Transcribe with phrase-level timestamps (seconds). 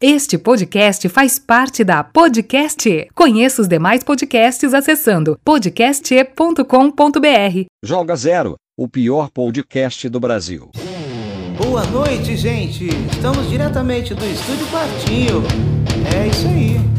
[0.00, 3.08] Este podcast faz parte da Podcast.
[3.16, 6.62] Conheça os demais podcasts acessando podcast.com.br.
[7.84, 10.70] Joga Zero, o pior podcast do Brasil.
[11.56, 12.86] Boa noite, gente!
[13.10, 15.42] Estamos diretamente do Estúdio Quartinho.
[16.16, 16.97] É isso aí.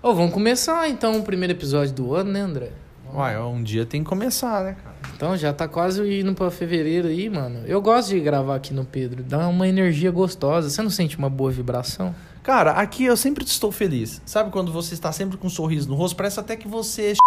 [0.00, 2.70] Ô, vamos começar então o primeiro episódio do ano, né, André?
[3.12, 4.94] Uai, um dia tem que começar, né, cara?
[5.16, 7.66] Então já tá quase indo pra fevereiro aí, mano.
[7.66, 10.70] Eu gosto de gravar aqui no Pedro, dá uma energia gostosa.
[10.70, 12.14] Você não sente uma boa vibração?
[12.44, 14.22] Cara, aqui eu sempre estou feliz.
[14.24, 16.14] Sabe quando você está sempre com um sorriso no rosto?
[16.14, 17.14] Parece até que você.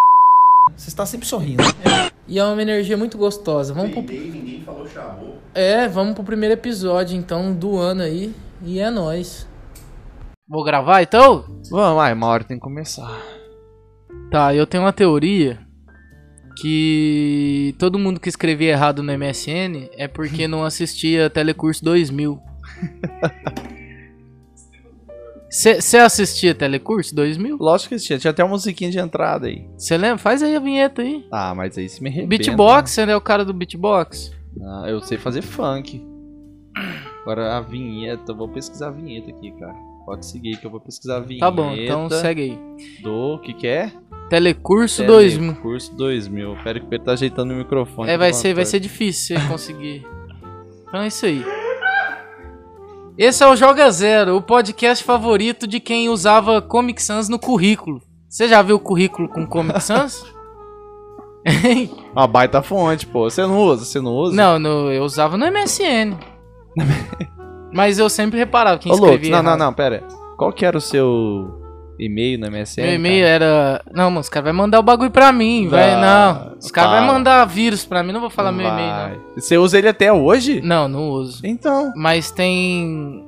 [0.78, 1.64] Você está sempre sorrindo.
[2.28, 3.74] E é uma energia muito gostosa.
[3.74, 4.02] Vamos pro...
[4.02, 5.38] ninguém falou chamou.
[5.54, 8.34] É, vamos pro primeiro episódio então do ano aí.
[8.64, 9.46] E é nóis.
[10.52, 11.46] Vou gravar então?
[11.70, 13.24] Vamos, vai, uma hora tem que começar.
[14.30, 15.66] Tá, eu tenho uma teoria
[16.58, 22.38] que todo mundo que escrevia errado no MSN é porque não assistia Telecurso 2000.
[25.50, 27.56] Você assistia Telecurso 2000?
[27.58, 29.66] Lógico que tinha, tinha até uma musiquinha de entrada aí.
[29.78, 30.18] Você lembra?
[30.18, 31.26] Faz aí a vinheta aí.
[31.32, 32.28] Ah, mas aí se me arrebenta.
[32.28, 34.34] Beatbox, você é o cara do beatbox?
[34.62, 36.06] Ah, eu sei fazer funk.
[37.22, 39.91] Agora a vinheta, vou pesquisar a vinheta aqui, cara.
[40.06, 41.46] Pode seguir que eu vou pesquisar a vinheta.
[41.46, 42.60] Tá bom, então segue aí.
[43.02, 43.92] Do que que é?
[44.30, 45.56] Telecurso 2000.
[45.56, 46.58] Curso 2000.
[46.64, 48.10] Pera que o Pedro tá ajeitando o microfone.
[48.10, 50.06] É, vai ser, vai ser difícil você conseguir.
[50.88, 51.46] Então é isso aí.
[53.18, 58.02] Esse é o Joga Zero, o podcast favorito de quem usava Comic Sans no currículo.
[58.30, 60.24] Você já viu o currículo com Comic Sans?
[62.14, 63.30] Uma baita fonte, pô.
[63.30, 63.84] Você não usa?
[63.84, 64.36] Você não usa?
[64.36, 66.18] não, no, eu usava no MSN.
[67.74, 69.60] Mas eu sempre reparava quem Ô, escrevia não, não, errado.
[69.60, 70.04] não, pera.
[70.38, 71.60] Qual que era o seu
[72.00, 72.82] e-mail no MSN?
[72.82, 73.36] Meu e-mail cara?
[73.36, 73.82] era.
[73.94, 75.94] Não, mano, os caras vão mandar o bagulho pra mim, vai.
[75.94, 76.00] Ah,
[76.50, 76.58] Não.
[76.58, 79.20] Os caras vão mandar vírus pra mim, não vou falar meu e-mail, Vai.
[79.36, 80.62] Você usa ele até hoje?
[80.62, 80.82] não.
[80.82, 81.42] Não, não uso.
[81.46, 81.92] Então.
[81.96, 83.26] Mas tem.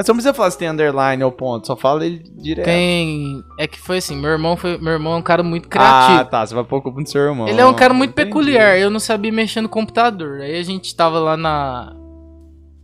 [0.00, 2.66] Você não precisa falar se tem underline ou ponto, só fala ele direto.
[2.66, 3.42] Tem.
[3.58, 4.78] É que foi assim, meu irmão foi.
[4.78, 6.20] Meu irmão é um cara muito criativo.
[6.20, 6.46] Ah, tá.
[6.46, 7.48] Você vai pôr culpa no seu irmão.
[7.48, 8.28] Ele é um cara muito Entendi.
[8.28, 10.40] peculiar, eu não sabia mexer no computador.
[10.40, 11.96] Aí a gente tava lá na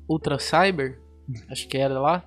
[0.09, 0.99] Ultra Cyber,
[1.51, 2.23] acho que era lá.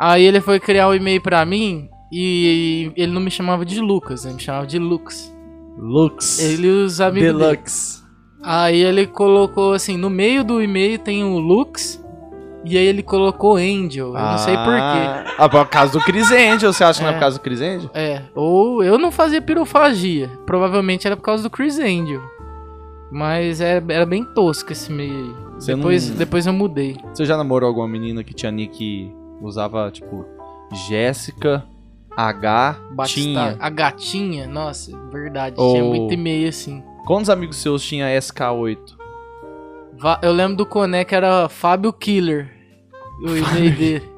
[0.00, 4.24] Aí ele foi criar um e-mail pra mim e ele não me chamava de Lucas,
[4.24, 5.32] ele me chamava de Lux.
[5.78, 6.38] Lux.
[6.40, 7.38] Ele os amigos dele.
[7.56, 8.02] Deluxe.
[8.42, 12.02] Aí ele colocou assim, no meio do e-mail tem o Lux
[12.64, 15.32] e aí ele colocou Angel, eu não sei porquê.
[15.38, 16.72] Ah, por causa do Chris Angel.
[16.72, 17.14] Você acha que não é É.
[17.16, 17.90] por causa do Chris Angel?
[17.94, 20.28] É, ou eu não fazia pirofagia.
[20.46, 22.20] Provavelmente era por causa do Chris Angel.
[23.10, 25.34] Mas é- era bem tosco esse meio aí.
[25.54, 26.96] Você Depois, não- depois eu mudei.
[27.12, 30.24] Você já namorou alguma menina que tinha nick usava, tipo,
[30.88, 31.64] Jéssica
[32.16, 32.76] H
[33.06, 33.56] tinha?
[33.60, 35.56] A gatinha, nossa, verdade.
[35.58, 36.82] Ou- Tinha muito e-mail assim.
[37.06, 38.96] Quantos amigos seus tinha SK8?
[39.96, 42.50] Va- Eu lembro do Coné que era Fábio Killer.
[43.22, 44.10] O e-mail dele.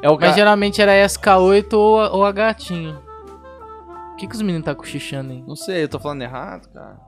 [0.00, 0.32] É o Mas cara...
[0.32, 2.98] geralmente era SK8 ou a, ou a gatinha.
[4.12, 5.42] O que, que os meninos tá cochichando aí?
[5.46, 6.98] Não sei, eu tô falando errado, cara.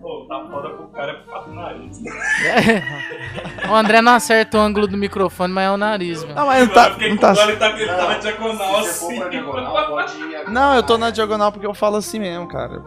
[0.00, 2.02] Pô, tá foda pro cara ficar no nariz.
[3.70, 6.34] o André não acerta o ângulo do microfone, mas é o nariz, meu.
[6.34, 6.88] Não, mas não tá...
[6.88, 7.32] eu fiquei Não, tá...
[7.32, 9.16] dó, ele tá, ele tá na diagonal assim.
[9.20, 9.40] você
[10.50, 12.82] não, eu tô na diagonal porque eu falo assim mesmo, cara.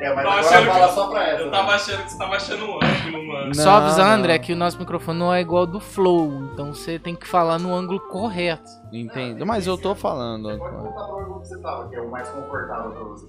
[0.00, 1.42] É, mas Tava agora fala que- só pra essa.
[1.42, 1.74] Eu tava né?
[1.74, 3.46] achando que você tava achando um ângulo, mano.
[3.46, 4.14] Não, Só avisar, não.
[4.14, 6.44] André, que o nosso microfone não é igual ao do Flow.
[6.52, 8.70] Então você tem que falar no ângulo correto.
[8.92, 10.56] Entendo, mas eu tô falando.
[10.56, 13.26] Pode voltar pra onde você tava, que é o mais confortável pra você.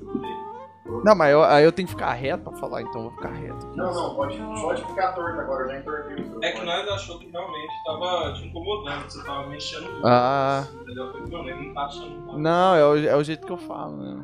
[1.03, 3.29] Não, mas eu, aí eu tenho que ficar reto pra falar, então eu vou ficar
[3.29, 3.67] reto.
[3.75, 6.40] Não, não, pode, pode ficar torto agora, eu já entortei o seu.
[6.44, 10.07] É que nós achou que realmente tava te incomodando, que você tava mexendo muito.
[10.07, 10.68] Ah.
[10.81, 11.06] Entendeu?
[11.06, 12.38] Eu falei, mano, ele não tá achando.
[12.39, 14.23] Não, é o, é o jeito que eu falo, né?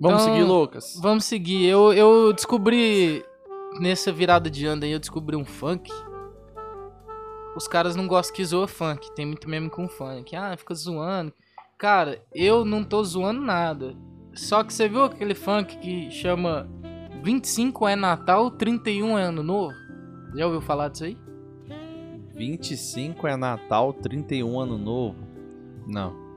[0.00, 0.98] Vamos Então, seguir, Lucas?
[1.02, 1.66] Vamos seguir.
[1.66, 3.24] Eu, eu descobri.
[3.80, 5.90] Nessa virada de ano aí, eu descobri um funk.
[7.56, 9.12] Os caras não gostam que zoa funk.
[9.14, 10.34] Tem muito meme com funk.
[10.36, 11.32] Ah, fica zoando.
[11.76, 13.94] Cara, eu não tô zoando nada.
[14.34, 16.68] Só que você viu aquele funk que chama
[17.22, 19.74] 25 é Natal, 31 é Ano Novo?
[20.34, 21.16] Já ouviu falar disso aí?
[22.34, 25.18] 25 é Natal, 31 Ano Novo.
[25.86, 26.28] Não.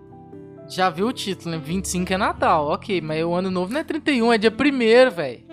[0.67, 1.61] Já viu o título, né?
[1.63, 5.43] 25 é Natal, ok, mas o ano novo não é 31, é dia 1 velho.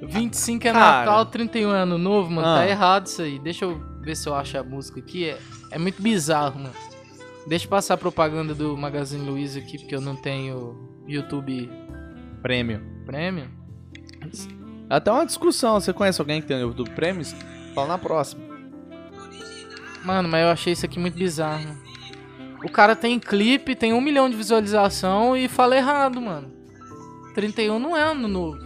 [0.00, 0.98] 25 é Cara.
[1.00, 2.46] Natal, 31 é ano novo, mano.
[2.46, 2.58] Ah.
[2.58, 3.38] Tá errado isso aí.
[3.40, 5.28] Deixa eu ver se eu acho a música aqui.
[5.28, 5.38] É,
[5.72, 6.74] é muito bizarro, mano.
[7.48, 11.70] Deixa eu passar a propaganda do Magazine Luiza aqui, porque eu não tenho YouTube
[12.42, 12.80] Prêmio.
[13.06, 13.48] Premium.
[14.88, 15.80] Até uma discussão.
[15.80, 17.24] Você conhece alguém que tem o YouTube Premium?
[17.74, 18.42] Fala na próxima.
[20.04, 21.76] Mano, mas eu achei isso aqui muito bizarro.
[22.62, 26.52] O cara tem clipe, tem um milhão de visualização e fala errado, mano.
[27.34, 28.58] 31 não é ano novo.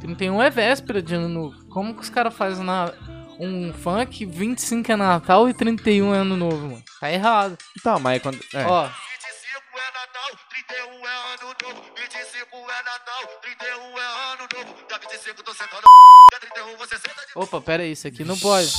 [0.00, 1.66] 31 é véspera de ano novo.
[1.68, 2.92] Como que os caras fazem na...
[3.38, 6.82] um funk, 25 é Natal e 31 é ano novo, mano?
[7.00, 7.56] Tá errado.
[7.82, 8.38] Tá, mas é quando.
[8.54, 8.64] É.
[8.66, 9.05] Ó, 25
[9.78, 11.82] é Natal, 31 é ano novo.
[11.96, 14.86] 25 é Natal, 31 é ano novo.
[14.88, 15.82] Dia 25 tô sentando
[16.30, 18.72] dia 31 você senta de opa, pera aí, isso aqui não pode.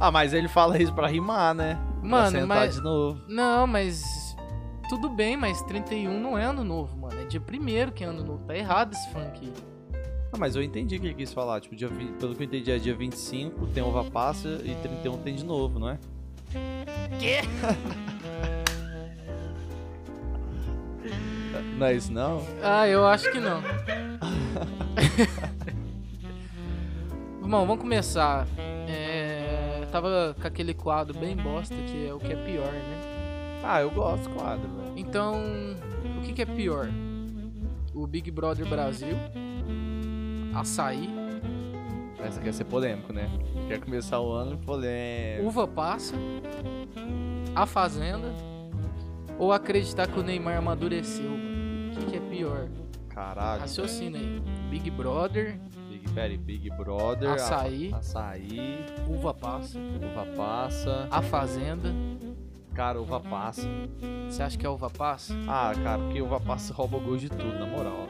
[0.00, 1.78] Ah, mas ele fala isso pra rimar, né?
[2.02, 3.20] Mano, sentar mas- de novo.
[3.28, 4.02] Não, mas.
[4.88, 7.20] Tudo bem, mas 31 não é ano novo, mano.
[7.20, 8.44] É dia primeiro que é ano novo.
[8.46, 9.52] Tá errado esse funk aí.
[10.32, 11.60] Ah, mas eu entendi o que ele quis falar.
[11.60, 15.22] Tipo, dia 20, pelo que eu entendi, é dia 25, tem uva passa e 31
[15.22, 15.98] tem de novo, não é?
[17.18, 17.38] Quê?
[21.80, 22.42] É isso, não?
[22.62, 23.62] Ah, eu acho que não.
[27.40, 28.46] Bom, vamos começar.
[28.88, 33.60] É, tava com aquele quadro bem bosta que é o que é pior, né?
[33.62, 34.92] Ah, eu gosto do quadro, velho.
[34.96, 35.36] Então,
[36.18, 36.88] o que, que é pior?
[37.94, 39.16] O Big Brother Brasil,
[40.54, 41.08] Açaí,
[42.18, 43.30] Essa quer ser polêmico, né?
[43.68, 45.46] Quer começar o ano polêmico.
[45.46, 46.14] Uva Passa,
[47.54, 48.32] A Fazenda
[49.38, 51.53] ou acreditar que o Neymar amadureceu?
[52.36, 52.68] Pior?
[53.08, 53.60] Caralho.
[53.60, 54.40] Raciocina aí.
[54.70, 55.56] Big Brother,
[55.88, 57.30] Big, peraí, Big Brother.
[57.30, 57.90] Açaí.
[57.92, 58.84] a- Açaí.
[59.08, 61.08] Uva Passa, Uva passa.
[61.10, 61.90] A Fazenda.
[62.74, 63.68] Cara, uva passa.
[64.28, 65.32] Você acha que é uva passa?
[65.46, 68.08] Ah, cara, porque uva passa rouba o gosto de tudo, na moral.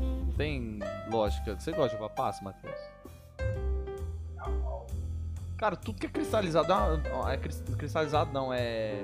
[0.00, 1.54] Não tem lógica.
[1.58, 2.74] Você gosta de uva passa, Matheus?
[5.56, 6.68] Cara, tudo que é cristalizado.
[7.08, 9.02] Não, é cris- cristalizado não, é.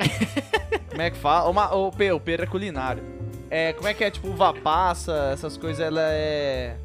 [0.90, 1.48] como é que fala?
[1.48, 3.02] Uma, o P, o P é culinário.
[3.50, 4.10] É, como é que é?
[4.10, 6.76] Tipo, uva passa, essas coisas, ela é.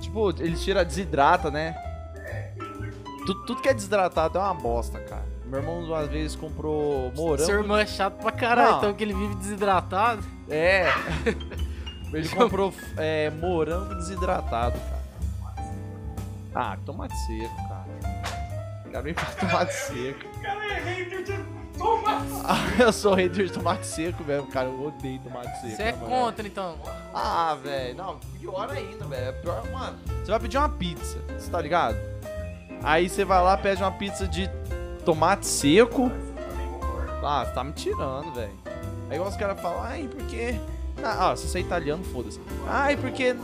[0.00, 1.76] Tipo, eles tiram, desidrata, né?
[3.26, 5.24] Tudo, tudo que é desidratado é uma bosta, cara.
[5.46, 7.44] Meu irmão, uma vez, comprou morango.
[7.44, 8.78] Seu irmão é chato pra caralho, Não.
[8.78, 10.24] então que ele vive desidratado.
[10.48, 10.86] É.
[12.12, 15.02] Ele comprou é, morango desidratado, cara.
[16.54, 17.86] Ah, tomate seco, cara.
[18.90, 20.28] Quero ir pra tomate seco.
[20.42, 21.21] Cara, é hater
[22.78, 24.68] eu sou hater de tomate seco mesmo, cara.
[24.68, 25.76] Eu odeio tomate seco.
[25.76, 26.76] Você é contra, então.
[27.14, 27.96] Ah, velho.
[27.96, 29.28] Não, pior ainda, velho.
[29.28, 29.98] É pior, mano.
[30.06, 31.96] Você vai pedir uma pizza, você tá ligado?
[32.82, 34.50] Aí você vai lá, pede uma pizza de
[35.04, 36.10] tomate seco.
[37.22, 38.52] Ah, você tá me tirando, velho.
[39.08, 40.60] Aí os caras falam, ai, porque.
[41.02, 42.40] Ah, se você é italiano, foda-se.
[42.68, 43.36] Ai, porque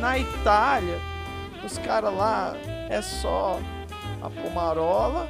[0.00, 0.98] na Itália,
[1.64, 2.54] os caras lá
[2.88, 3.58] é só
[4.22, 5.28] a pomarola,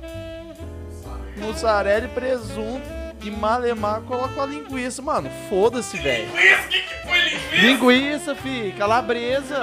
[1.39, 2.99] mussarela e presunto.
[3.21, 5.03] E malemar coloca a linguiça.
[5.03, 6.29] Mano, foda-se, velho.
[6.29, 7.57] Linguiça, o que, que foi linguiça?
[7.57, 9.63] Linguiça, fi, calabresa.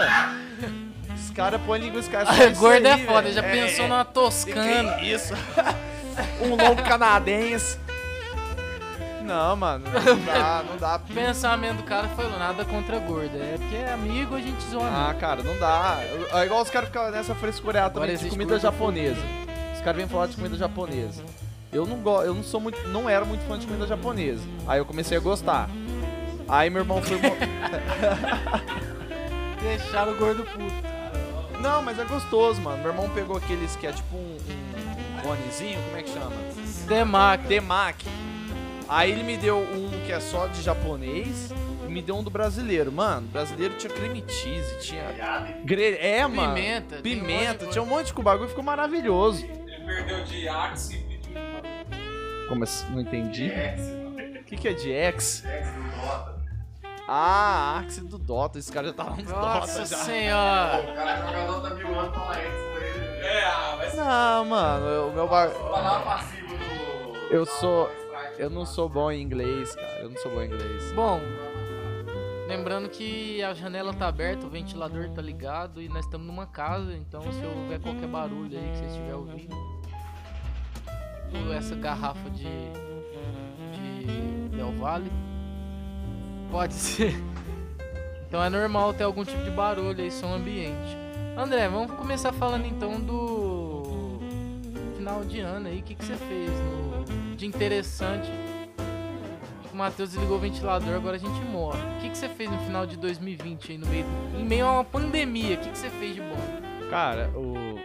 [1.15, 2.25] Os caras põem linguiça, cara.
[2.29, 5.01] Ah, gordo é foda, já pensou numa Que toscana.
[5.01, 5.33] isso?
[6.41, 7.77] um longo canadense.
[9.21, 10.97] Não, mano, não dá, não dá.
[10.97, 13.35] O pensamento do cara foi nada contra gordo.
[13.41, 15.19] É porque é amigo, a gente zoa Ah, amigo.
[15.19, 15.97] cara, não dá.
[16.33, 19.21] É igual os caras ficam nessa frescurada Agora também de comida gordo japonesa.
[19.73, 21.23] Os caras vêm falar de comida japonesa.
[21.75, 22.21] Eu não go...
[22.21, 24.41] eu não sou muito, não era muito fã de comida japonesa.
[24.65, 25.69] Aí eu comecei a gostar.
[26.47, 27.17] Aí meu irmão foi
[29.61, 31.59] Deixaram o gordo puto.
[31.59, 32.77] Não, mas é gostoso, mano.
[32.77, 36.31] Meu irmão pegou aqueles que é tipo um, um bonezinho, como é que chama?
[36.87, 37.45] Demac.
[37.45, 38.07] Temaki.
[38.87, 41.51] Aí ele me deu um que é só de japonês
[41.85, 42.89] e me deu um do brasileiro.
[42.89, 45.03] Mano, brasileiro tinha creme cheese, tinha
[45.65, 45.97] grelha.
[45.97, 46.53] É, mano.
[46.53, 46.99] Pimenta.
[46.99, 47.71] um Pimenta, coisa.
[47.71, 49.43] tinha um monte de bagulho, ficou maravilhoso.
[49.43, 51.04] Ele perdeu de Axe
[52.47, 52.91] Como assim?
[52.93, 53.51] Não entendi.
[54.39, 55.43] O que, que é de X?
[55.45, 56.35] X do Dota.
[57.07, 58.59] Ah, Axe do Dota.
[58.59, 59.97] Esse cara já tava no Dota Nossa já.
[59.97, 60.91] senhora.
[60.91, 63.25] O cara joga Dota mil anos, fala X pra ele.
[63.25, 65.49] É, ah, vai ser Não, mano, o meu bar...
[65.49, 67.33] Falar passivo do.
[67.33, 67.89] Eu sou.
[68.37, 69.99] Eu não sou bom em inglês, cara.
[70.01, 70.91] Eu não sou bom em inglês.
[70.93, 71.19] Bom,
[72.47, 76.93] lembrando que a janela tá aberta, o ventilador tá ligado e nós estamos numa casa,
[76.93, 79.55] então se houver qualquer barulho aí que você estiver ouvindo,
[81.35, 82.43] tipo essa garrafa de,
[83.73, 85.11] de Del Valle,
[86.51, 87.15] pode ser.
[88.27, 90.97] Então é normal ter algum tipo de barulho aí, som ambiente.
[91.37, 94.19] André, vamos começar falando então do
[94.95, 98.31] final de ano aí, o que, que você fez no, de interessante
[99.75, 101.77] o Matheus desligou o ventilador, agora a gente morre.
[101.97, 104.05] O que, que você fez no final de 2020 aí no meio,
[104.39, 105.55] em meio a uma pandemia?
[105.55, 106.89] O que, que você fez de bom?
[106.89, 107.77] Cara, o.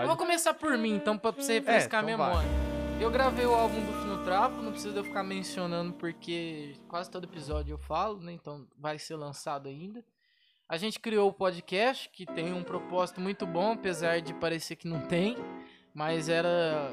[0.00, 2.28] Eu vou começar por mim, então, pra você refrescar a então vai.
[2.28, 2.65] memória.
[2.98, 7.24] Eu gravei o álbum do Fino Trapo, não precisa eu ficar mencionando porque quase todo
[7.24, 8.32] episódio eu falo, né?
[8.32, 10.02] Então vai ser lançado ainda.
[10.68, 14.88] A gente criou o podcast, que tem um propósito muito bom, apesar de parecer que
[14.88, 15.36] não tem,
[15.94, 16.90] mas era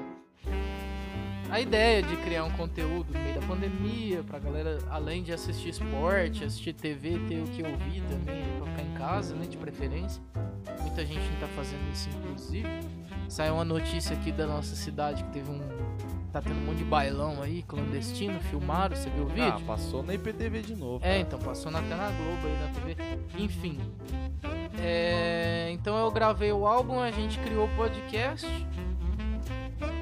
[1.50, 5.70] a ideia de criar um conteúdo no meio da pandemia, pra galera, além de assistir
[5.70, 10.22] esporte, assistir TV, ter o que ouvir também, pra ficar em casa, né, de preferência.
[10.82, 12.70] Muita gente não tá fazendo isso, inclusive.
[13.28, 15.60] Saiu uma notícia aqui da nossa cidade que teve um.
[16.32, 19.54] Tá tendo um monte de bailão aí, clandestino, filmaram, você viu o vídeo?
[19.56, 20.98] Ah, passou na IPTV de novo.
[21.06, 21.20] É, cara.
[21.20, 22.98] então, passou na, até na Globo aí, na TV.
[23.38, 23.80] Enfim.
[24.82, 28.48] É, então eu gravei o álbum, a gente criou o podcast.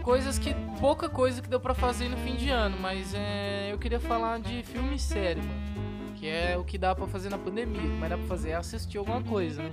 [0.04, 0.56] Coisas que.
[0.80, 4.40] pouca coisa que deu pra fazer no fim de ano, mas é, eu queria falar
[4.40, 5.72] de filme e série, mano.
[6.16, 7.82] Que é o que dá pra fazer na pandemia.
[8.00, 9.72] Mas dá pra fazer é assistir alguma coisa, né?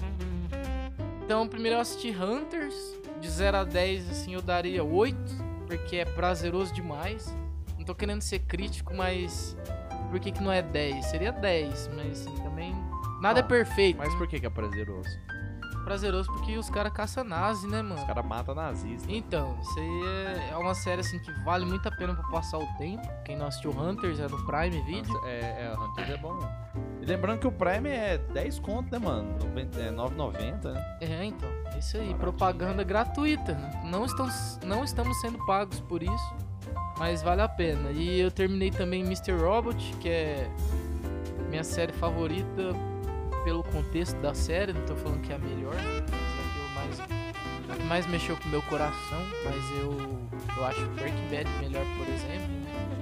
[1.25, 2.75] Então, primeiro eu assisti Hunters.
[3.20, 5.16] De 0 a 10, assim, eu daria 8.
[5.66, 7.34] Porque é prazeroso demais.
[7.76, 9.56] Não tô querendo ser crítico, mas.
[10.10, 11.04] Por que, que não é 10?
[11.06, 12.75] Seria 10, mas assim, também.
[13.20, 13.98] Nada é Ah, perfeito.
[13.98, 15.10] Mas por que que é prazeroso?
[15.88, 17.95] Prazeroso porque os caras caçam nazi, né, mano?
[17.95, 19.09] Os caras matam nazistas.
[19.09, 22.59] Então, isso aí é, é uma série assim que vale muito a pena pra passar
[22.59, 23.09] o tempo.
[23.25, 25.18] Quem não assistiu Hunters é no Prime Video.
[25.25, 26.38] É, é, Hunters é bom.
[27.00, 29.33] E lembrando que o Prime é 10 conto, né, mano?
[29.47, 30.99] 90 É 9,90, né?
[31.00, 33.54] É, então, é isso aí, propaganda gratuita.
[33.54, 33.83] né?
[33.87, 34.28] Não, estão,
[34.66, 36.35] não estamos sendo pagos por isso,
[36.99, 37.90] mas vale a pena.
[37.92, 39.33] E eu terminei também Mr.
[39.33, 40.50] Robot, que é
[41.49, 42.75] minha série favorita
[43.49, 45.75] pelo contexto da série, não tô falando que é a melhor,
[46.75, 49.97] mas é a que eu mais, mais mexeu com o meu coração, mas eu,
[50.55, 52.47] eu acho Breaking Bad melhor, por exemplo.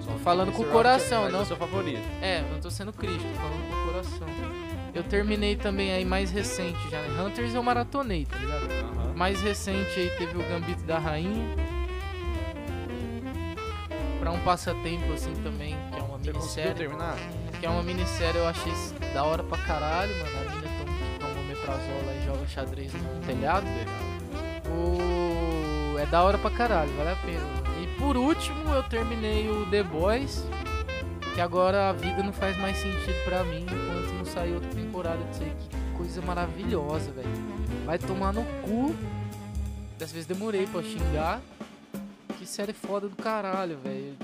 [0.04, 2.00] Tô falando com o coração, é não o seu favorito.
[2.22, 4.28] é, não tô sendo crítico, tô falando com o coração.
[4.94, 7.24] Eu terminei também aí mais recente já, né?
[7.24, 9.16] Hunters eu maratonei, tá ligado?
[9.16, 11.44] Mais recente aí teve o Gambito da Rainha.
[14.20, 16.74] Pra um passatempo assim também, que é uma Você minissérie.
[16.74, 17.16] terminar?
[17.58, 18.72] Que é uma minissérie, eu achei
[19.16, 20.36] da hora pra caralho, mano.
[20.36, 23.66] A mina toma, toma omeprazol lá e joga xadrez no telhado.
[24.68, 25.98] O...
[25.98, 27.40] É da hora pra caralho, vale a pena.
[27.82, 30.44] E por último, eu terminei o The Boys.
[31.34, 35.24] Que agora a vida não faz mais sentido pra mim enquanto não sair outra temporada
[35.30, 35.52] disso aí.
[35.70, 37.28] Que coisa maravilhosa, velho.
[37.86, 38.94] Vai tomar no cu.
[39.98, 41.40] Dessa vez demorei pra xingar.
[42.38, 44.14] Que série foda do caralho, velho.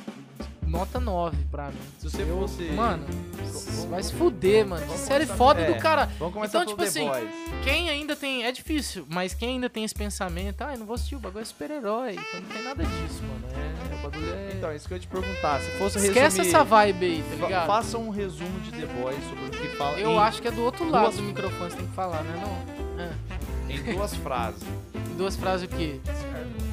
[0.73, 1.77] Nota 9 pra mim.
[1.99, 2.63] Se você Eu- fosse...
[2.71, 3.05] Mano,
[3.37, 4.87] vamos- vai se fuder, mano.
[4.87, 6.07] Que série foda é, do cara.
[6.19, 7.29] Vamos começar Então, tipo assim, Boys.
[7.63, 8.45] Quem ainda tem.
[8.45, 11.43] É difícil, mas quem ainda tem esse pensamento, ah, eu não vou assistir, o bagulho
[11.43, 12.13] é super-herói.
[12.13, 13.45] Então não tem nada disso, mano.
[13.53, 14.53] É, o bagulho é.
[14.57, 15.61] Então, isso que eu ia te perguntar.
[15.61, 16.49] Se fosse Esquece resumir...
[16.49, 17.67] essa vibe aí, tá ligado?
[17.67, 20.63] Faça um resumo de The Boys sobre o que fala Eu acho que é do
[20.63, 22.41] outro lado duas- do microfone você tem que falar, né?
[22.43, 23.03] Não.
[23.05, 23.73] É.
[23.75, 24.63] em duas frases.
[24.95, 26.01] Em duas frases o quê?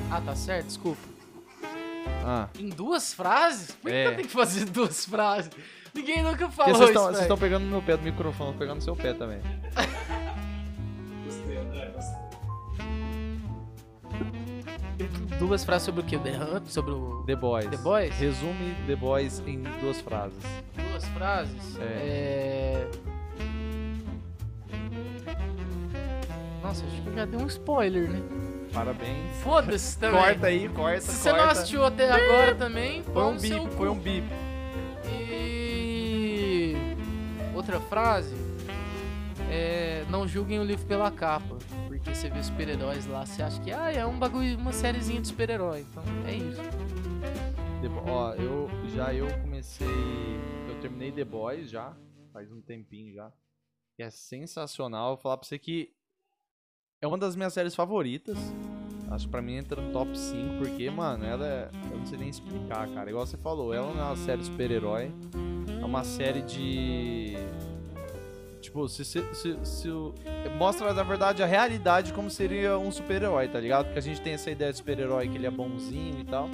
[0.10, 1.18] Ah, tá certo, desculpa.
[2.25, 2.48] Ah.
[2.60, 3.72] Em duas frases?
[3.72, 4.08] Por que É.
[4.08, 5.51] eu tenho que fazer duas frases?
[5.94, 8.82] Ninguém nunca falou vocês isso, vocês estão pegando no meu pé do microfone, pegando no
[8.82, 9.41] seu pé também.
[11.25, 12.20] Gostei, André, gostei.
[15.39, 16.20] Duas frases sobre o quê?
[16.20, 16.68] The Hunt?
[16.68, 17.24] Sobre o...
[17.25, 17.68] The Boys.
[17.70, 18.13] The Boys?
[18.15, 20.38] Resume The Boys em duas frases.
[20.75, 21.77] Duas frases?
[21.79, 22.86] É...
[26.62, 28.22] Nossa, acho que já dei um spoiler, né?
[28.73, 29.35] Parabéns.
[29.41, 30.19] Foda-se também.
[30.21, 31.45] Corta aí, corta, Se você corta.
[31.45, 34.27] não assistiu até agora também, Foi um bip, foi um bip.
[35.11, 36.75] E
[37.55, 38.35] outra frase
[39.51, 41.57] é não julguem o livro pela capa,
[41.88, 45.27] porque você vê super-heróis lá, você acha que ah, é um bagulho, uma sériezinha de
[45.27, 45.81] super-herói.
[45.81, 46.61] Então é isso.
[47.81, 49.88] The Ó, eu já eu comecei,
[50.67, 51.93] eu terminei The Boys já,
[52.33, 53.31] faz um tempinho já.
[53.95, 55.93] Que é sensacional, vou falar pra você que
[57.01, 58.38] é uma das minhas séries favoritas.
[59.10, 61.70] Acho que pra mim entra no top 5, porque, mano, ela é.
[61.91, 63.10] Eu não sei nem explicar, cara.
[63.10, 65.12] Igual você falou, ela não é uma série super-herói.
[65.82, 67.34] É uma série de.
[68.61, 70.13] Tipo, se, se, se, se o-
[70.57, 73.85] mostra, na verdade, a realidade como seria um super-herói, tá ligado?
[73.85, 76.49] Porque a gente tem essa ideia de super-herói que ele é bonzinho e tal.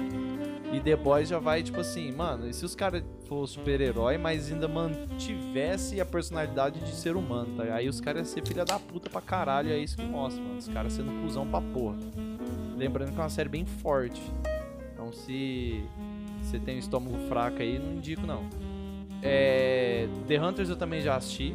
[0.72, 4.52] E The Boys já vai, tipo assim, mano, e se os caras for super-herói, mas
[4.52, 7.74] ainda mantivesse a personalidade de ser humano, tá?
[7.74, 10.58] Aí os caras iam ser filha da puta pra caralho, é isso que mostra, mano.
[10.58, 11.96] Os caras sendo cuzão pra porra.
[12.76, 14.20] Lembrando que é uma série bem forte.
[14.92, 15.82] Então se
[16.42, 18.44] você tem um estômago fraco aí, não indico não.
[19.22, 21.54] É, The Hunters eu também já assisti.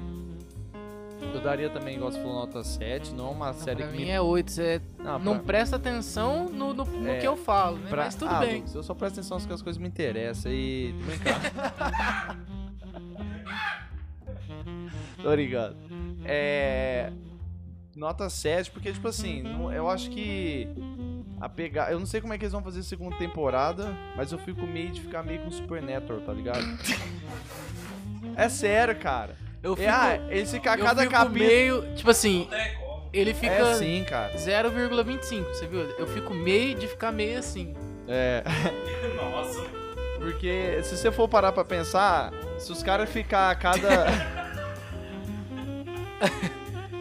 [1.22, 3.14] Eu daria também, igual você falou, nota 7.
[3.14, 4.10] Não é uma série pra que mim me...
[4.10, 7.78] é 8, você Não, não pra- presta atenção no, no, no É, que eu falo,
[7.78, 7.90] né?
[7.90, 8.06] Pra...
[8.06, 8.56] Mas tudo ah, bem.
[8.58, 10.96] Lucas, eu só presto atenção nas que as coisas me interessam e.
[11.00, 11.42] Tô brincando.
[15.22, 15.76] Tô ligado.
[16.26, 17.12] É.
[17.96, 20.68] Nota 7, porque, tipo assim, eu acho que
[21.40, 21.92] a pegar.
[21.92, 24.66] Eu não sei como é que eles vão fazer a segunda temporada, mas eu fico
[24.66, 26.64] meio de ficar meio com Supernatural, tá ligado?
[28.36, 29.36] é sério, cara.
[29.64, 31.40] Eu fico, É, ah, eles ficam a cada capítulo.
[31.40, 31.94] meio.
[31.96, 32.50] Tipo assim,
[33.14, 34.34] ele fica É sim, cara.
[34.36, 35.82] 0,25, você viu?
[36.00, 37.74] Eu fico meio de ficar meio assim.
[38.08, 38.44] É.
[39.16, 39.62] Nossa.
[40.18, 43.88] Porque se você for parar pra pensar, se os caras ficar a cada.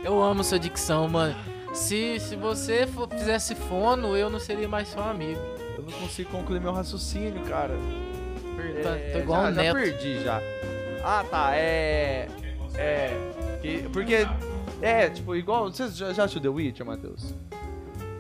[0.03, 1.35] Eu amo sua dicção, mano.
[1.75, 5.39] Se, se você for- fizesse fono, eu não seria mais seu amigo.
[5.77, 7.75] eu não consigo concluir meu raciocínio, cara.
[8.83, 9.75] Tá, É, tô igual já, já Neto.
[9.75, 10.41] perdi já.
[11.05, 11.51] Ah, tá.
[11.55, 12.27] É.
[12.81, 13.59] É.
[13.61, 14.27] que- porque.
[14.83, 15.71] É, tipo, igual.
[15.71, 17.35] Você já, já assistiu The Witcher, Matheus?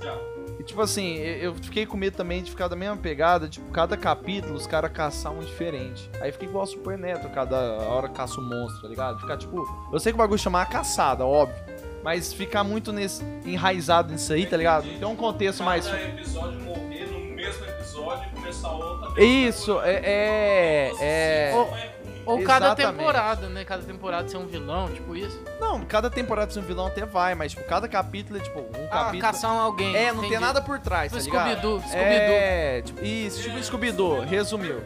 [0.02, 0.14] Já.
[0.58, 3.96] E tipo assim, eu fiquei com medo também de ficar da mesma pegada, tipo, cada
[3.96, 6.10] capítulo os caras caçar um diferente.
[6.20, 9.20] Aí fica igual Super Neto, cada hora caça um monstro, tá ligado?
[9.20, 9.66] Ficar tipo.
[9.90, 11.56] Eu sei que o bagulho chamar caçada, óbvio.
[12.02, 14.84] Mas ficar muito nesse, enraizado nisso aí, tá ligado?
[14.84, 15.86] Tem um contexto mais.
[15.86, 19.22] Cada episódio morrer no mesmo episódio e começar outra.
[19.22, 20.00] Isso, é.
[20.04, 20.92] É.
[21.00, 21.89] é...
[22.26, 22.96] Ou cada Exatamente.
[22.98, 23.64] temporada, né?
[23.64, 25.42] Cada temporada ser um vilão, tipo isso.
[25.60, 28.84] Não, cada temporada ser um vilão até vai, mas tipo, cada capítulo é tipo um
[28.90, 29.20] Ah, capítulo.
[29.22, 29.94] caçar um alguém.
[29.96, 30.28] É, não entendi.
[30.30, 31.48] tem nada por trás, tá Tipo ligado?
[31.48, 32.02] Scooby-Doo, Scooby-Doo.
[32.34, 34.82] É, tipo, isso, tipo Scooby-Doo, resumiu.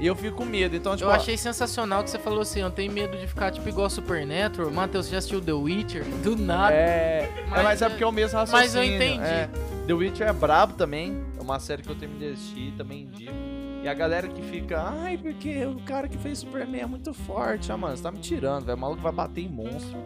[0.00, 1.08] E eu fico com medo, então tipo...
[1.08, 4.70] Eu achei sensacional que você falou assim, eu tenho medo de ficar tipo igual Supernatural.
[4.70, 6.04] Matheus, você já assistiu The Witcher?
[6.22, 6.72] Do nada.
[6.72, 8.62] É, Mas mas, mas é é- porque é o mesmo raciocínio.
[8.64, 9.24] mas eu entendi.
[9.24, 9.48] é.
[9.88, 13.32] The Witcher é brabo também, é uma série que eu terminei de assistir, também indico.
[13.82, 17.70] E a galera que fica, ai, porque o cara que fez Superman é muito forte.
[17.70, 18.76] Ah, mano, você tá me tirando, velho.
[18.76, 19.96] O maluco vai bater em monstro.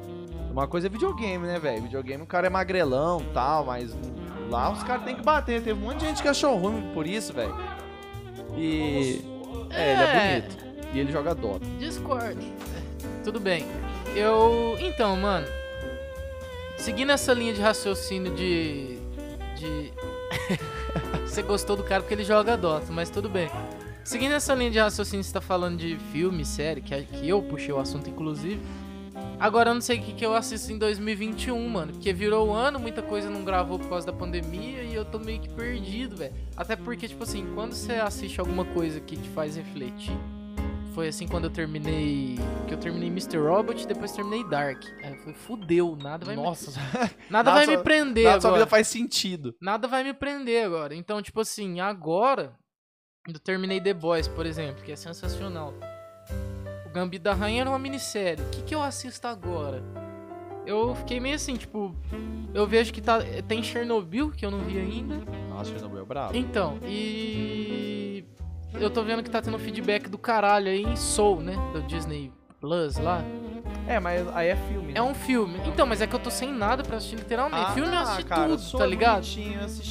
[0.51, 1.83] Uma coisa é videogame, né, velho?
[1.83, 3.97] Videogame o cara é magrelão e tal, mas
[4.51, 5.63] lá os caras tem que bater.
[5.63, 7.57] Teve um monte de gente que achou ruim por isso, velho.
[8.57, 9.25] E.
[9.71, 10.41] É, ele é É.
[10.41, 10.65] bonito.
[10.93, 11.65] E ele joga Dota.
[11.79, 12.37] Discord.
[13.25, 13.65] Tudo bem.
[14.15, 14.77] Eu.
[14.79, 15.47] Então, mano.
[16.77, 18.99] Seguindo essa linha de raciocínio de.
[19.57, 19.93] De.
[21.21, 23.51] você gostou do cara porque ele joga Dota, mas tudo bem.
[24.05, 27.73] Seguindo essa linha de raciocínio, você tá falando de filme, série, que, que eu puxei
[27.73, 28.61] o assunto, inclusive.
[29.39, 31.93] Agora eu não sei o que, que eu assisto em 2021, mano.
[31.93, 35.19] Porque virou o ano, muita coisa não gravou por causa da pandemia e eu tô
[35.19, 36.33] meio que perdido, velho.
[36.57, 40.17] Até porque, tipo assim, quando você assiste alguma coisa que te faz refletir,
[40.95, 42.37] foi assim quando eu terminei.
[42.67, 43.39] Que eu terminei Mr.
[43.39, 44.83] Robot e depois terminei Dark.
[45.03, 47.11] Aí foi fudeu, nada vai Nossa, me.
[47.31, 48.63] Nada vai Nossa, me prender na sua agora.
[48.63, 49.55] vida faz sentido.
[49.61, 50.95] Nada vai me prender agora.
[50.95, 52.55] Então, tipo assim, agora.
[53.29, 55.73] Eu terminei The Boys, por exemplo, que é sensacional.
[56.87, 58.45] O Gambito da Rainha era uma minissérie.
[58.45, 59.83] O que, que eu assisto agora?
[60.67, 61.95] Eu fiquei meio assim, tipo.
[62.53, 65.17] Eu vejo que tá, tem Chernobyl, que eu não vi ainda.
[65.49, 66.37] Nossa, Chernobyl é brabo.
[66.37, 67.92] Então, e.
[68.75, 71.55] Eu tô vendo que tá tendo feedback do caralho aí em Soul, né?
[71.73, 73.23] Do Disney Plus lá.
[73.87, 74.93] É, mas aí é filme.
[74.93, 74.99] né?
[74.99, 75.59] É um filme.
[75.67, 77.65] Então, mas é que eu tô sem nada pra assistir literalmente.
[77.71, 79.27] Ah, filme eu assisti cara, tudo, tá ligado?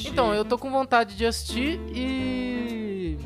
[0.06, 3.18] Então, eu tô com vontade de assistir e.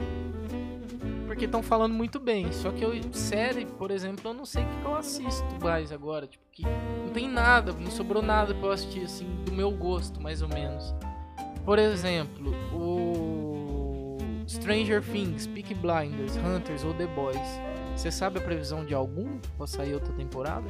[1.27, 2.51] Porque estão falando muito bem.
[2.53, 5.93] Só que eu, série, por exemplo, eu não sei o que, que eu assisto mais
[5.93, 6.27] agora.
[6.27, 10.21] Tipo, que não tem nada, não sobrou nada pra eu assistir, assim, do meu gosto,
[10.21, 10.95] mais ou menos.
[11.65, 13.46] Por exemplo, o.
[14.47, 17.37] Stranger Things, Peaky Blinders, Hunters ou The Boys.
[17.97, 20.69] Você sabe a previsão de algum pra sair outra temporada?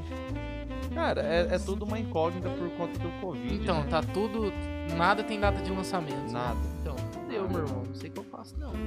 [0.95, 3.55] Cara, é, é tudo uma incógnita por conta do Covid.
[3.55, 3.89] Então, né?
[3.91, 4.53] tá tudo.
[4.97, 6.15] Nada tem data de lançamento.
[6.15, 6.33] né?
[6.33, 6.59] Nada.
[6.81, 7.83] Então, fudeu, meu irmão.
[7.87, 8.73] Não sei o que eu faço, não.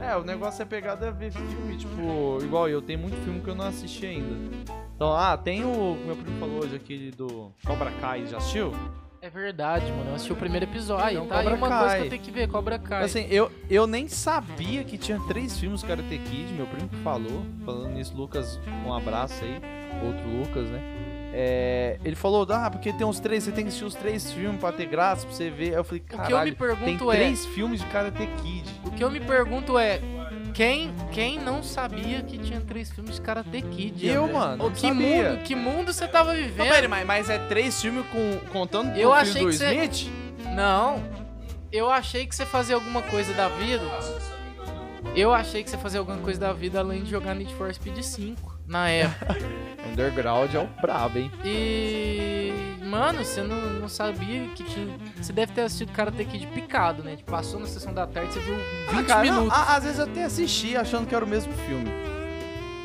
[0.00, 3.50] É, o negócio é pegar é ver filme, tipo, igual eu, tem muito filme que
[3.50, 4.56] eu não assisti ainda.
[4.94, 5.96] Então, ah, tem o.
[6.06, 8.72] Meu primo falou hoje aqui do Cobra Kai, já assistiu?
[9.20, 10.10] É verdade, mano.
[10.10, 11.04] Eu assisti o primeiro episódio.
[11.04, 11.98] Aí, Então, tá aí Cobra uma coisa Kai.
[12.00, 13.04] que eu tenho que ver, Cobra Kai.
[13.04, 17.44] Assim, eu, eu nem sabia que tinha três filmes Karate Kid, meu primo que falou.
[17.64, 19.60] Falando nisso, Lucas, um abraço aí.
[20.04, 20.80] Outro Lucas, né?
[21.32, 24.58] É, ele falou, ah, porque tem uns três, você tem que assistir os três filmes
[24.60, 25.70] pra ter graça, pra você ver.
[25.70, 27.16] Aí eu falei, o que eu caralho, me tem pergunto é.
[27.16, 28.68] três filmes de Karate Kid.
[28.84, 30.00] O que eu me pergunto é.
[30.58, 34.04] Quem, quem não sabia que tinha três filmes de Karate Kid?
[34.04, 34.34] Eu, André?
[34.36, 35.30] mano, não que sabia.
[35.30, 36.68] mundo, que mundo você tava Não, vivendo?
[36.68, 40.12] pera, mas, mas é três filmes com, contando Eu o achei filme do que Smith?
[40.56, 41.00] Não.
[41.70, 43.84] Eu achei que você fazia alguma coisa da vida.
[45.14, 48.02] Eu achei que você fazia alguma coisa da vida além de jogar Need for Speed
[48.02, 49.36] 5 na época.
[49.92, 51.30] Underground é o brabo, hein?
[51.44, 52.67] E.
[52.88, 54.96] Mano, você não, não sabia que tinha.
[55.20, 57.16] Você deve ter assistido Karate Kid picado, né?
[57.16, 59.58] Tipo, passou na sessão da tarde, você viu 20 Ah, cara, não, minutos.
[59.58, 61.90] a- às vezes eu até assisti achando que era o mesmo filme.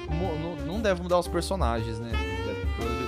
[0.09, 2.11] Não, não deve mudar os personagens, né?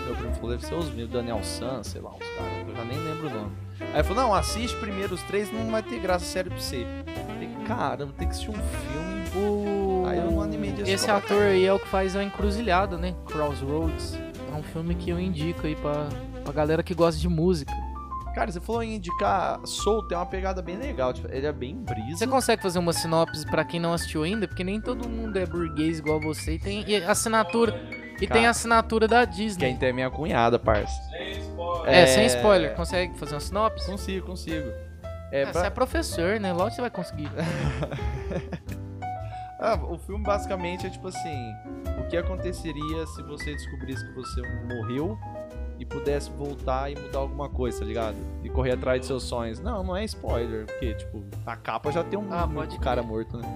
[0.05, 2.67] Meu primo falou, deve ser os mesmos, Daniel San, sei lá, os caras.
[2.67, 3.51] Eu já nem lembro o nome.
[3.93, 6.85] Aí falou, não, assiste primeiro os três, não vai ter graça sério pra você.
[7.27, 9.15] Falei, caramba, tem que assistir um filme.
[9.35, 10.05] O...
[10.07, 13.13] Aí eu não animei de Esse ator aí é o que faz a Encruzilhada, né?
[13.25, 14.13] Crossroads.
[14.15, 16.07] É um filme que eu indico aí pra,
[16.45, 17.73] pra galera que gosta de música.
[18.33, 21.13] Cara, você falou em indicar Soul, tem uma pegada bem legal.
[21.13, 22.17] Tipo, ele é bem brisa.
[22.17, 24.45] Você consegue fazer uma sinopse pra quem não assistiu ainda?
[24.47, 27.73] Porque nem todo mundo é burguês igual você e tem e assinatura.
[28.15, 29.75] E tem Cara, a assinatura da Quem Disney.
[29.77, 30.93] tem é minha cunhada, parça.
[31.11, 31.93] Sem spoiler.
[31.93, 32.75] É, sem spoiler.
[32.75, 33.85] Consegue fazer uma sinopse?
[33.89, 34.67] Consigo, consigo.
[35.31, 36.51] É, É, pra- Você é professor, né?
[36.53, 37.29] Logo você vai conseguir.
[39.59, 41.53] Ah, o filme basicamente é tipo assim:
[41.99, 45.17] o que aconteceria se você descobrisse que você morreu
[45.79, 48.15] e pudesse voltar e mudar alguma coisa, tá ligado?
[48.43, 49.59] E correr atrás de seus sonhos.
[49.59, 53.03] Não, não é spoiler, porque, tipo, a capa já tem um, Ah, um pode cara
[53.03, 53.47] morto, né?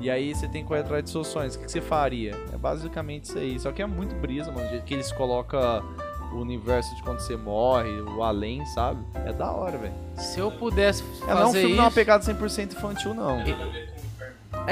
[0.00, 1.54] E aí você tem que correr atrás de seus sonhos.
[1.54, 2.34] O que, que você faria?
[2.52, 3.60] É basicamente isso aí.
[3.60, 4.66] Só que é muito brisa, mano.
[4.66, 5.84] Do jeito que eles colocam
[6.32, 9.04] o universo de quando você morre, o além, sabe?
[9.26, 9.92] É da hora, velho.
[10.16, 12.72] Se eu pudesse É, não é um fazer filme não é uma isso, pegada 100%
[12.72, 13.40] infantil, não.
[13.40, 13.88] É,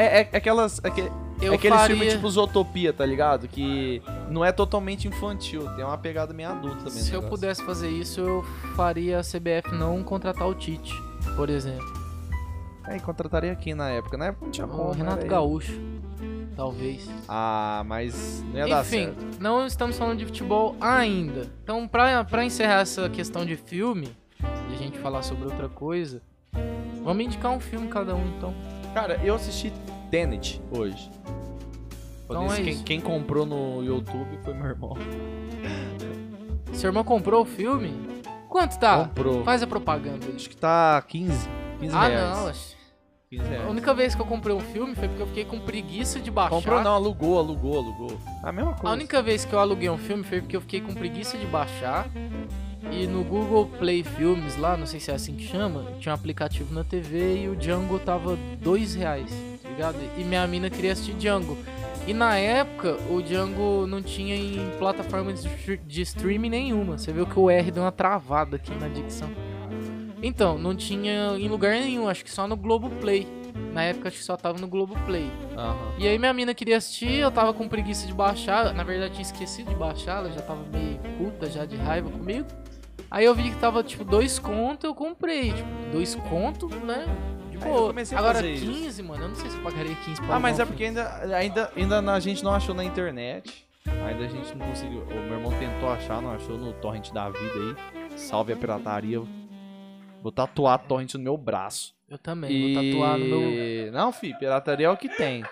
[0.03, 0.81] é, é aquelas.
[0.85, 1.97] É, que- eu é aquele faria...
[1.97, 3.47] filme tipo Zootopia, tá ligado?
[3.47, 6.91] Que não é totalmente infantil, tem uma pegada meio adulta também.
[6.91, 10.93] Se no eu pudesse fazer isso, eu faria a CBF não contratar o Tite,
[11.37, 11.87] por exemplo.
[12.89, 14.17] É, e contrataria quem na época?
[14.17, 14.93] Na época não tinha O como.
[14.93, 15.29] Renato ele.
[16.57, 17.09] Talvez.
[17.29, 19.41] Ah, mas não ia dar Enfim, certo.
[19.41, 21.47] não estamos falando de futebol ainda.
[21.63, 24.09] Então, pra, pra encerrar essa questão de filme,
[24.69, 26.21] e a gente falar sobre outra coisa,
[27.05, 28.53] vamos indicar um filme cada um, então.
[28.93, 29.73] Cara, eu assisti
[30.11, 31.11] Tenet hoje.
[32.25, 32.85] Então é quem, isso.
[32.85, 34.95] quem comprou no YouTube foi meu irmão.
[36.73, 37.93] Seu irmão comprou o filme?
[38.49, 39.05] Quanto tá?
[39.07, 39.43] Comprou.
[39.45, 40.35] Faz a propaganda aí.
[40.37, 41.49] Acho que tá 15.
[41.81, 42.37] 15 Ah, reais.
[42.39, 42.47] não.
[42.49, 42.77] acho-
[43.31, 43.71] 15 A reais.
[43.71, 46.51] única vez que eu comprei um filme foi porque eu fiquei com preguiça de baixar.
[46.51, 48.19] Comprou não, alugou, alugou, alugou.
[48.43, 48.89] A mesma coisa.
[48.89, 51.47] A única vez que eu aluguei um filme foi porque eu fiquei com preguiça de
[51.47, 52.09] baixar.
[52.91, 56.15] E no Google Play Filmes lá, não sei se é assim que chama, tinha um
[56.15, 59.31] aplicativo na TV e o Django tava dois reais,
[59.79, 59.97] ligado?
[60.19, 61.57] E minha mina queria assistir Django.
[62.07, 66.99] E na época, o Django não tinha em plataforma de, str- de streaming nenhuma.
[66.99, 69.29] Você viu que o R deu uma travada aqui na dicção.
[70.23, 73.27] Então, não tinha em lugar nenhum, acho que só no Globoplay.
[73.73, 75.31] Na época, acho que só tava no Globoplay.
[75.57, 75.77] Aham.
[75.99, 78.73] E aí minha mina queria assistir, eu tava com preguiça de baixar.
[78.75, 82.47] Na verdade, tinha esquecido de baixar, ela já tava meio puta já de raiva comigo.
[83.11, 85.53] Aí eu vi que tava tipo dois conto, eu comprei.
[85.53, 87.05] Tipo, dois conto, né?
[87.63, 88.67] A Agora fazer isso.
[88.67, 91.37] 15, mano, eu não sei se eu pagaria 15 pra Ah, mas é porque ainda,
[91.37, 93.67] ainda, ainda a gente não achou na internet.
[93.87, 95.03] Ainda a gente não conseguiu.
[95.03, 98.19] O meu irmão tentou achar, não achou no torrent da vida aí.
[98.19, 99.21] Salve a pirataria.
[100.23, 101.95] Vou tatuar a torrent no meu braço.
[102.09, 103.41] Eu também, vou tatuar no meu.
[103.43, 103.91] E...
[103.91, 105.45] Não, fi, pirataria é o que tem.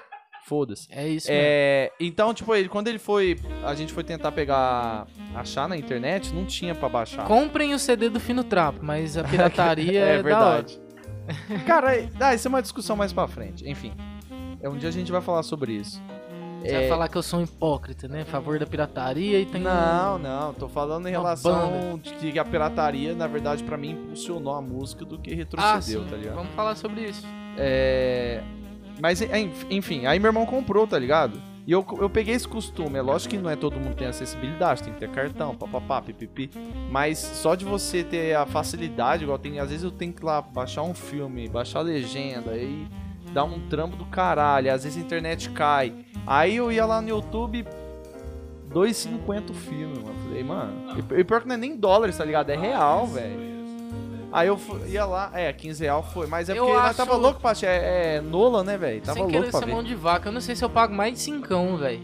[0.46, 0.86] Foda-se.
[0.92, 1.42] É isso, mesmo.
[1.44, 3.36] É, então, tipo, ele, quando ele foi.
[3.64, 5.06] A gente foi tentar pegar.
[5.34, 7.24] Achar na internet, não tinha pra baixar.
[7.26, 10.62] Comprem o CD do Fino Trapo, mas a pirataria é, é da hora.
[10.62, 10.80] verdade.
[11.66, 13.68] Cara, ah, isso é uma discussão mais pra frente.
[13.68, 13.92] Enfim.
[14.60, 16.00] É um dia a gente vai falar sobre isso.
[16.62, 18.22] Você É, vai falar que eu sou um hipócrita, né?
[18.22, 19.60] A favor da pirataria e tem.
[19.60, 24.54] Não, não, tô falando em relação de que a pirataria, na verdade, pra mim, impulsionou
[24.54, 26.08] a música do que Ah, retrocedeu, sim.
[26.10, 26.34] tá ligado?
[26.34, 27.24] Vamos falar sobre isso.
[27.56, 28.42] É.
[29.00, 31.40] Mas, en- enfim, aí meu irmão comprou, tá ligado?
[31.66, 32.96] E eu, eu peguei esse costume.
[32.96, 36.00] É lógico que não é todo mundo que tem acessibilidade, tem que ter cartão, papapá,
[36.00, 36.48] pipipi.
[36.90, 39.58] Mas só de você ter a facilidade, igual tem.
[39.58, 42.86] Às vezes eu tenho que lá baixar um filme, baixar a legenda, aí
[43.32, 44.72] dá um trampo do caralho.
[44.72, 45.92] Às vezes a internet cai.
[46.24, 47.66] Aí eu ia lá no YouTube.
[48.72, 50.14] 2,50 o filme, mano.
[50.24, 50.72] Falei, mano.
[51.16, 52.50] E pior que não é nem dólares, tá ligado?
[52.50, 53.55] É real, velho.
[54.36, 57.40] Aí eu ia lá, é, 15 real foi, mas é Eu porque acho- tava louco
[57.40, 59.00] pra achar, é, é Nolan, né, velho?
[59.00, 59.72] Tava Sem louco pra ser ver.
[59.72, 62.02] mão de vaca, eu não sei se eu pago mais de cincão, velho.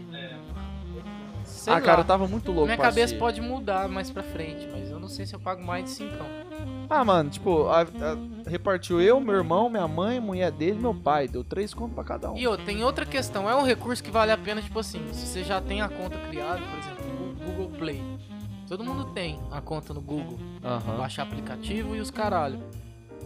[1.45, 1.81] Sei ah, lá.
[1.81, 3.19] cara, eu tava muito louco Minha pra cabeça assistir.
[3.19, 6.25] pode mudar mais pra frente, mas eu não sei se eu pago mais de cincão.
[6.89, 10.93] Ah, mano, tipo, a- a- repartiu eu, meu irmão, minha mãe, mulher dele e meu
[10.93, 11.27] pai.
[11.27, 12.37] Deu três contos pra cada um.
[12.37, 15.25] E ô, tem outra questão, é um recurso que vale a pena, tipo assim, se
[15.25, 17.05] você já tem a conta criada, por exemplo,
[17.39, 18.01] no Google Play.
[18.73, 20.97] Todo mundo tem a conta no Google, Aham.
[20.97, 22.59] baixar aplicativo e os caralho.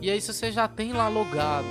[0.02, 1.64] E aí se você já tem lá logado,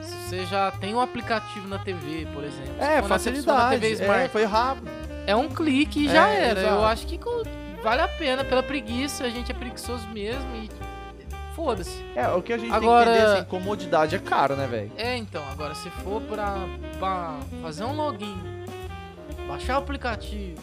[0.00, 2.82] se você já tem o aplicativo na TV, por exemplo.
[2.82, 3.78] É, facilidade.
[3.78, 4.88] TV Smart, É, foi rápido.
[5.26, 6.60] É um clique e já É, era.
[6.60, 6.76] exato.
[6.76, 7.20] Eu acho que
[7.82, 10.70] vale a pena pela preguiça, a gente é preguiçoso mesmo e
[11.54, 12.02] foda-se.
[12.16, 14.90] É, o que a gente Agora- tem que entender, assim, comodidade é caro, né, velho?
[14.96, 16.54] É, então, agora se for pra,
[16.98, 18.34] pra fazer um login,
[19.46, 20.58] baixar o aplicativo,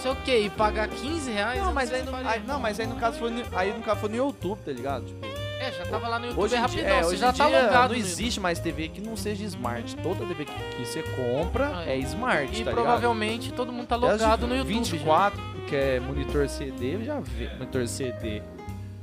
[0.00, 2.86] sei o que, e pagar 15 reais, Não, mas aí no, aí- não, mas aí
[2.86, 5.04] no caso foi no, aí no caso foi no YouTube, tá ligado?
[5.06, 5.26] Tipo,
[5.60, 7.62] É, já tava lá no YouTube hoje dia, rapidão, é, você hoje já tá dia
[7.62, 9.94] logado não existe mais TV que não seja smart.
[9.98, 12.60] Toda TV que, que você compra Ah, é smart, YouTube.
[12.60, 14.12] E tá provavelmente todo mundo tá ligado?
[14.20, 14.74] logado no YouTube.
[14.74, 18.38] 24, que é monitor CD, eu já vi monitor CD.
[18.38, 18.44] já.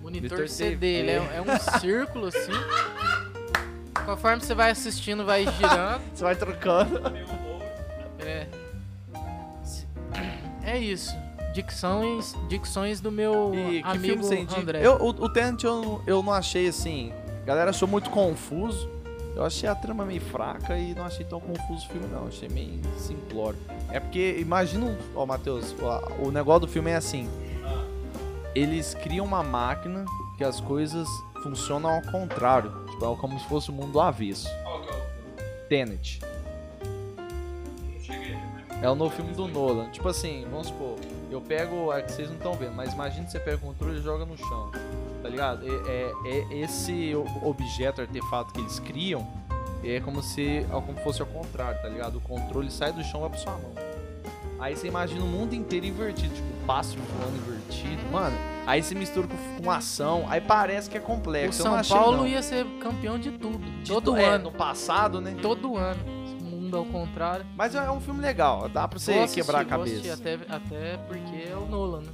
[0.01, 0.87] Monitor, Monitor CD, CD.
[0.87, 2.53] ele é, é um círculo assim.
[4.05, 6.01] Conforme você vai assistindo, vai girando.
[6.13, 7.01] Você vai trocando.
[8.25, 8.47] É.
[10.67, 11.15] É isso.
[11.53, 14.27] dicções, dicções do meu E que amigo?
[14.59, 14.85] André.
[14.85, 17.11] Eu, o, o Tenet eu, não- eu não achei assim.
[17.41, 18.89] A galera achou muito confuso.
[19.35, 22.27] Eu achei a trama meio fraca e não achei tão confuso o filme, não.
[22.27, 23.57] Achei meio simplório.
[23.89, 25.73] É porque, imagina, ó, Matheus,
[26.19, 27.29] o, o negócio do filme é assim:
[28.55, 30.05] eles criam uma máquina
[30.37, 31.07] que as coisas
[31.43, 32.71] funcionam ao contrário.
[32.89, 34.47] Tipo, é como se fosse o mundo do avesso.
[34.47, 35.67] É?
[35.69, 36.19] Tenet.
[38.81, 39.89] É o novo filme do Nolan.
[39.89, 40.95] Tipo assim, vamos supor,
[41.31, 41.91] eu pego.
[41.91, 44.25] É que vocês não estão vendo, mas imagina que você pega o controle e joga
[44.25, 44.71] no chão.
[45.21, 45.65] Tá ligado?
[45.65, 49.27] É, é- é esse o- objeto, artefato que eles criam,
[49.83, 52.17] é como se é como fosse ao contrário, tá ligado?
[52.17, 53.71] O controle sai do chão e vai pra sua mão.
[54.59, 58.35] Aí você imagina o mundo inteiro invertido, tipo, o passo voando invertido, mano.
[58.65, 61.61] Aí você mistura com, com ação, aí parece que é o complexo.
[61.61, 62.27] eu São achei, Paulo não.
[62.27, 63.59] ia ser campeão de tudo.
[63.83, 64.45] De todo to- é, ano.
[64.45, 65.35] no passado, né?
[65.41, 66.16] Todo ano.
[66.67, 67.45] Mundo ao contrário.
[67.55, 70.13] Mas é um filme legal, dá pra você Vou assistir, quebrar a cabeça.
[70.13, 72.11] Até, até porque é o Nolan, né?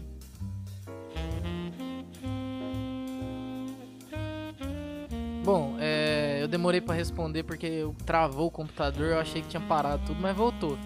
[5.43, 9.61] Bom, é, eu demorei pra responder porque eu travou o computador, eu achei que tinha
[9.61, 10.77] parado tudo, mas voltou.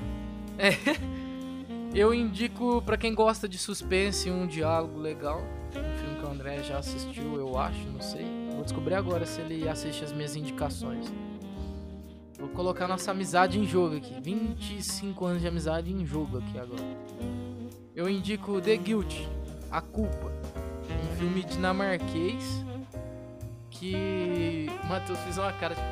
[0.58, 0.70] É,
[1.94, 6.64] eu indico pra quem gosta de suspense um diálogo legal, um filme que o André
[6.64, 8.26] já assistiu, eu acho, não sei.
[8.52, 11.06] Vou descobrir agora se ele assiste as minhas indicações.
[12.38, 14.14] Vou colocar nossa amizade em jogo aqui.
[14.22, 16.84] 25 anos de amizade em jogo aqui agora.
[17.96, 19.14] Eu indico The Guilt,
[19.72, 20.32] A Culpa.
[20.90, 22.44] Um filme dinamarquês
[23.72, 24.70] que.
[24.88, 25.88] Matheus fez uma cara tipo.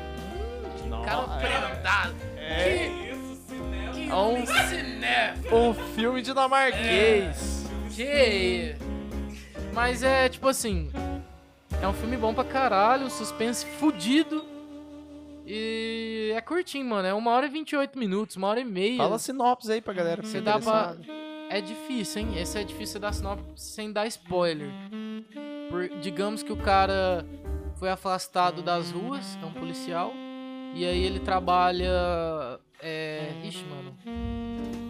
[0.86, 2.14] Hum, cara prendado.
[2.36, 2.88] É.
[2.88, 3.92] Que Isso, cinema.
[3.92, 5.56] Que É um- um cinéfilo.
[5.70, 7.64] Um filme dinamarquês.
[7.90, 8.76] Que.
[9.74, 10.90] Mas é tipo assim.
[11.82, 14.44] É um filme bom pra caralho, um suspense fudido.
[15.46, 17.06] E é curtinho, mano.
[17.06, 18.96] É uma hora e 28 minutos, uma hora e meia.
[18.98, 20.96] Fala sinopse aí pra galera que Você você dá pra.
[21.48, 22.28] É difícil, hein?
[22.36, 24.68] Esse é difícil dar sinopse sem dar spoiler.
[25.70, 27.24] Por- digamos que o cara
[27.76, 30.12] foi afastado das ruas, é um policial.
[30.74, 31.88] E aí ele trabalha.
[32.82, 33.30] É.
[33.44, 33.96] Ixi, mano.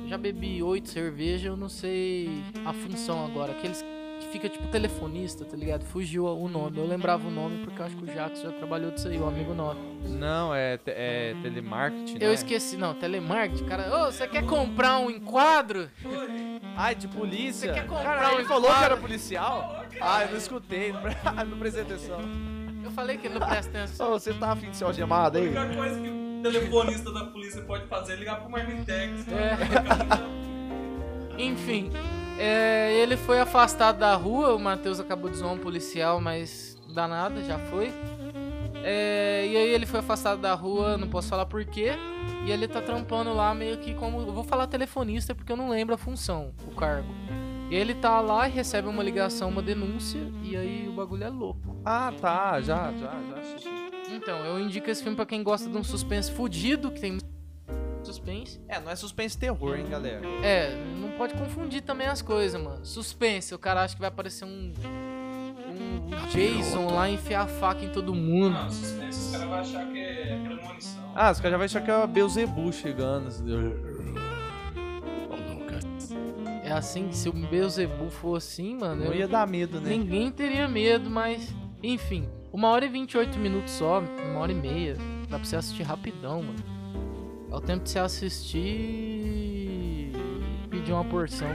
[0.08, 2.30] Já bebi oito cervejas, eu não sei
[2.64, 3.52] a função agora.
[3.52, 3.84] Aqueles
[4.26, 5.84] que fica tipo telefonista, tá ligado?
[5.84, 6.78] Fugiu o nome.
[6.78, 9.26] Eu lembrava o nome porque eu acho que o Jackson já trabalhou disso aí, o
[9.26, 9.78] amigo nosso.
[10.08, 12.34] Não, é, te- é telemarketing, Eu né?
[12.34, 14.02] esqueci, não, telemarketing, cara.
[14.02, 15.88] Ô, você quer comprar um enquadro?
[16.76, 17.68] Ai, de polícia.
[17.72, 19.84] Você quer comprar Cara, um ele falou que era policial?
[20.00, 21.16] Ah, eu não escutei, não, pre-
[21.48, 22.20] não prestei atenção.
[22.84, 24.12] Eu falei que ele não presta atenção.
[24.12, 25.48] Ô, você tá afim de ser algemado A aí?
[25.48, 29.26] única coisa que o telefonista da polícia pode fazer é ligar pro Marmitex.
[29.28, 29.56] É.
[31.42, 31.90] Enfim,
[32.38, 34.54] é, ele foi afastado da rua.
[34.54, 37.92] O Matheus acabou de zoar um policial, mas dá nada, já foi.
[38.82, 41.92] É, e aí ele foi afastado da rua, não posso falar porquê.
[42.44, 44.20] E ele tá trampando lá meio que como.
[44.20, 47.12] Eu vou falar telefonista porque eu não lembro a função, o cargo.
[47.68, 51.28] E ele tá lá e recebe uma ligação, uma denúncia, e aí o bagulho é
[51.28, 51.76] louco.
[51.84, 53.68] Ah, tá, já, já, já assisti.
[54.12, 57.18] Então, eu indico esse filme pra quem gosta de um suspense fudido, que tem
[58.16, 58.60] suspense.
[58.68, 60.20] É, não é suspense terror, hein, galera?
[60.42, 62.84] É, não pode confundir também as coisas, mano.
[62.84, 64.72] Suspense, o cara acha que vai aparecer um.
[65.68, 68.54] Um Jason lá e enfiar a faca em todo mundo.
[68.54, 71.12] Não, suspense, os caras vão achar que é premonição.
[71.14, 73.28] Ah, os caras já vão achar que é o Beelzebub chegando.
[76.64, 79.04] É assim que se o Beelzebub for assim, mano.
[79.04, 79.90] Não eu- ia dar medo, né?
[79.90, 81.54] Ninguém teria medo, mas.
[81.82, 84.96] Enfim, uma hora e 28 minutos só, uma hora e meia.
[85.28, 86.75] Dá pra você assistir rapidão, mano.
[87.56, 90.12] É o tempo de você assistir e
[90.68, 91.48] pedir uma porção.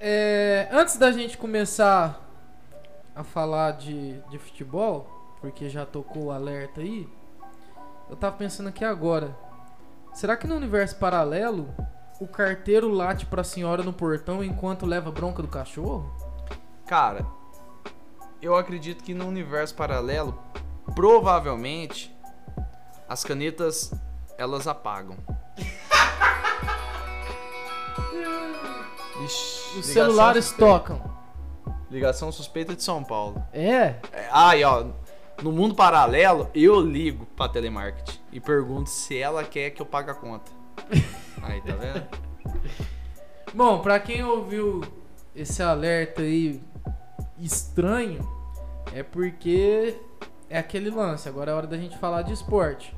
[0.00, 2.20] É, antes da gente começar
[3.14, 7.08] a falar de, de futebol, porque já tocou o alerta aí,
[8.10, 9.38] eu tava pensando aqui agora.
[10.12, 11.72] Será que no universo paralelo
[12.20, 16.25] o carteiro late pra senhora no portão enquanto leva bronca do cachorro?
[16.86, 17.26] Cara,
[18.40, 20.38] eu acredito que no universo paralelo,
[20.94, 22.14] provavelmente,
[23.08, 23.92] as canetas
[24.38, 25.16] elas apagam.
[29.24, 30.72] Ixi, Os celulares suspeita.
[30.72, 31.16] tocam.
[31.90, 33.42] Ligação suspeita de São Paulo.
[33.52, 33.94] É?
[34.12, 34.86] É, Aí, ó,
[35.42, 40.10] no mundo paralelo, eu ligo pra telemarketing e pergunto se ela quer que eu pague
[40.10, 40.50] a conta.
[41.42, 42.06] Aí, tá vendo?
[43.54, 44.82] Bom, pra quem ouviu
[45.34, 46.60] esse alerta aí
[47.38, 48.20] estranho,
[48.92, 49.98] é porque
[50.48, 51.28] é aquele lance.
[51.28, 52.94] Agora é hora da gente falar de esporte.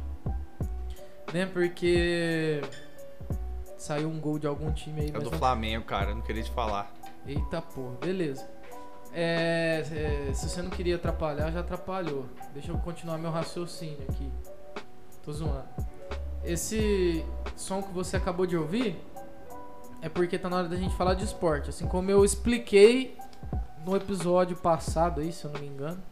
[1.33, 1.47] Né?
[1.47, 2.63] Porque
[3.77, 6.51] saiu um gol de algum time aí, É do não- Flamengo, cara, não queria te
[6.51, 6.93] falar.
[7.27, 8.49] Eita porra, beleza.
[9.13, 9.85] É,
[10.31, 12.27] é, se você não queria atrapalhar, já atrapalhou.
[12.53, 14.31] Deixa eu continuar meu raciocínio aqui.
[15.23, 15.65] Tô zoando.
[16.45, 17.25] Esse
[17.57, 18.97] som que você acabou de ouvir
[20.01, 21.69] é porque tá na hora da gente falar de esporte.
[21.71, 23.17] Assim como eu expliquei
[23.89, 26.03] no episódio passado aí, se eu não me engano.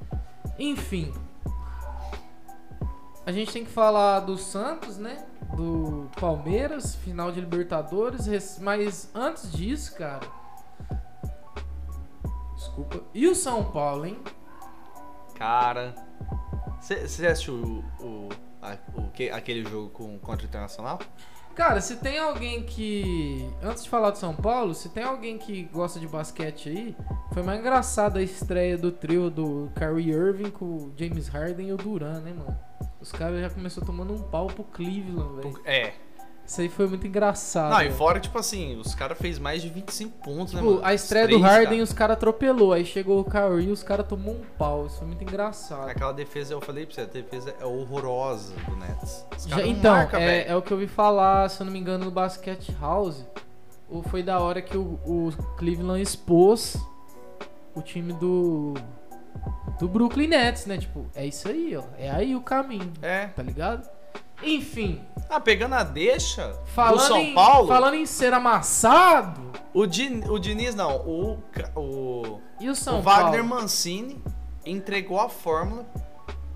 [0.58, 1.12] Enfim.
[3.26, 5.26] A gente tem que falar do Santos, né?
[5.56, 8.26] Do Palmeiras, final de Libertadores.
[8.26, 10.26] res- Mas antes disso, cara.
[12.54, 13.02] Desculpa.
[13.12, 14.18] E o São Paulo, hein?
[15.34, 15.94] Cara.
[16.80, 16.94] Você
[17.26, 17.54] assistiu
[18.00, 18.28] o, o,
[18.62, 20.98] a- o que- aquele jogo com, contra o Internacional?
[21.56, 23.48] Cara, se tem alguém que.
[23.62, 26.96] Antes de falar do São Paulo, se tem alguém que gosta de basquete aí,
[27.32, 31.72] foi mais engraçada a estreia do trio do Kyrie Irving com o James Harden e
[31.72, 32.58] o Duran, né, mano?
[33.00, 35.60] Os caras já começou tomando um pau pro Cleveland, velho.
[35.64, 35.94] É.
[36.46, 37.72] Isso aí foi muito engraçado.
[37.72, 40.86] Não, e fora, tipo assim, os caras fez mais de 25 pontos, né, Tipo, mano?
[40.86, 41.82] a estreia Os do três, Harden, cara.
[41.82, 42.72] os caras atropelou.
[42.72, 44.86] Aí chegou o Kyrie e os caras tomou um pau.
[44.86, 45.88] Isso foi muito engraçado.
[45.88, 49.26] Aquela defesa, eu falei pra você, a defesa é horrorosa do Nets.
[49.46, 52.04] Já- então, marcam, é, é o que eu ouvi falar, se eu não me engano,
[52.04, 53.26] no Basket House.
[53.90, 56.76] Ou foi da hora que o, o Cleveland expôs
[57.74, 58.74] o time do.
[59.78, 60.78] Do Brooklyn Nets, né?
[60.78, 61.82] Tipo, é isso aí, ó.
[61.98, 63.26] É aí o caminho, É.
[63.26, 63.86] tá ligado?
[64.42, 69.40] Enfim, Ah, pegando a deixa falando, do São em, Paulo, falando em ser amassado,
[69.74, 71.38] o, Din, o Diniz não, o,
[71.74, 73.48] o, e o São o Wagner Paulo?
[73.62, 74.22] Mancini
[74.64, 75.84] entregou a fórmula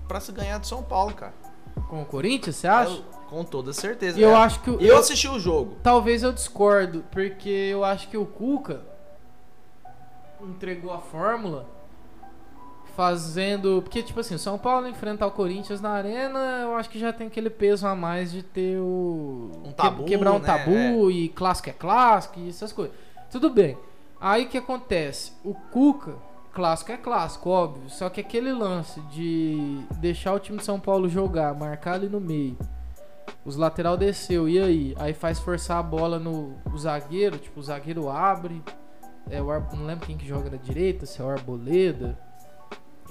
[0.07, 1.33] pra se ganhar do São Paulo, cara.
[1.89, 2.91] Com o Corinthians, você acha?
[2.93, 4.19] Eu- com toda certeza.
[4.19, 4.35] Eu É.
[4.35, 5.77] acho que o- Eu assisti o jogo.
[5.81, 8.81] Talvez eu discordo, porque eu acho que o Cuca
[10.41, 11.65] entregou a fórmula
[12.95, 13.81] fazendo.
[13.81, 17.11] Porque, tipo assim, o São Paulo enfrentar o Corinthians na arena, eu acho que já
[17.11, 19.51] tem aquele peso a mais de ter o.
[19.65, 20.45] Um tabu, quebrar um né?
[20.45, 22.95] tabu e clássico é clássico e essas coisas.
[23.29, 23.77] Tudo bem.
[24.19, 25.33] Aí o que acontece?
[25.43, 26.13] O Cuca,
[26.53, 27.89] clássico é clássico, óbvio.
[27.89, 32.19] Só que aquele lance de deixar o time de São Paulo jogar, marcar ali no
[32.19, 32.57] meio.
[33.43, 34.95] Os lateral desceu, e aí?
[34.99, 38.61] Aí faz forçar a bola no o zagueiro, tipo, o zagueiro abre.
[39.29, 42.17] É, o Ar- não lembro quem que joga na direita, se é o Arboleda.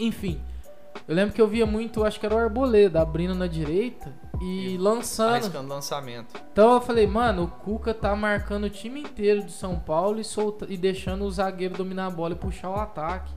[0.01, 0.41] Enfim,
[1.07, 4.77] eu lembro que eu via muito, acho que era o Arboleda, abrindo na direita e
[4.79, 5.35] lançando.
[5.35, 6.41] Arriscando lançamento.
[6.53, 10.25] Então eu falei, mano, o Cuca tá marcando o time inteiro do São Paulo e,
[10.25, 13.33] solta, e deixando o zagueiro dominar a bola e puxar o ataque.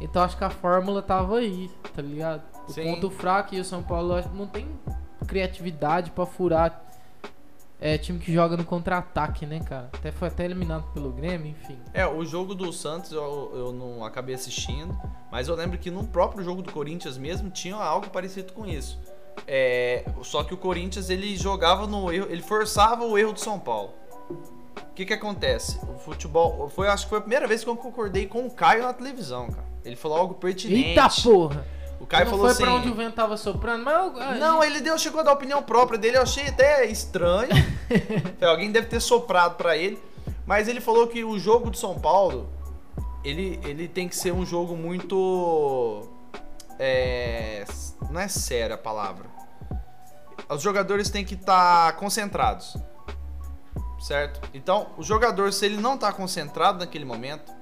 [0.00, 2.42] Então acho que a fórmula tava aí, tá ligado?
[2.68, 2.84] O Sim.
[2.84, 4.68] ponto fraco e o São Paulo não tem
[5.26, 6.84] criatividade pra furar
[7.80, 9.90] é, time que joga no contra-ataque, né, cara?
[9.92, 11.78] Até foi até eliminado pelo Grêmio, enfim.
[11.92, 14.98] É, o jogo do Santos eu, eu não acabei assistindo,
[15.30, 18.98] mas eu lembro que no próprio jogo do Corinthians mesmo tinha algo parecido com isso.
[19.46, 23.58] É, só que o Corinthians ele jogava no erro, ele forçava o erro do São
[23.58, 23.92] Paulo.
[24.30, 25.78] O que que acontece?
[25.94, 28.82] O futebol, foi, acho que foi a primeira vez que eu concordei com o Caio
[28.82, 29.66] na televisão, cara.
[29.84, 30.88] Ele falou algo pertinente.
[30.88, 31.75] Eita porra!
[32.00, 32.62] O Caio não falou foi assim.
[32.62, 35.62] pra onde o vento tava soprando, mas Não, ele deu, chegou a dar a opinião
[35.62, 37.50] própria dele, eu achei até estranho.
[38.42, 40.00] Alguém deve ter soprado pra ele.
[40.46, 42.48] Mas ele falou que o jogo do São Paulo,
[43.24, 46.08] ele, ele tem que ser um jogo muito.
[46.78, 47.64] É,
[48.10, 49.26] não é séria a palavra.
[50.48, 52.76] Os jogadores têm que estar concentrados.
[53.98, 54.48] Certo?
[54.54, 57.52] Então, o jogador, se ele não tá concentrado naquele momento,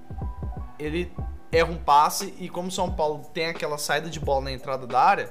[0.79, 1.11] ele
[1.55, 5.01] erra um passe e como São Paulo tem aquela saída de bola na entrada da
[5.01, 5.31] área,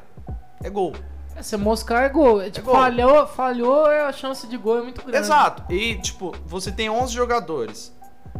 [0.63, 0.93] é gol.
[1.35, 2.41] Essa moscar é gol.
[2.41, 2.75] É, tipo, gol.
[2.75, 5.17] Falhou, falhou, a chance de gol é muito grande.
[5.17, 5.71] Exato.
[5.71, 7.93] E, tipo, você tem 11 jogadores.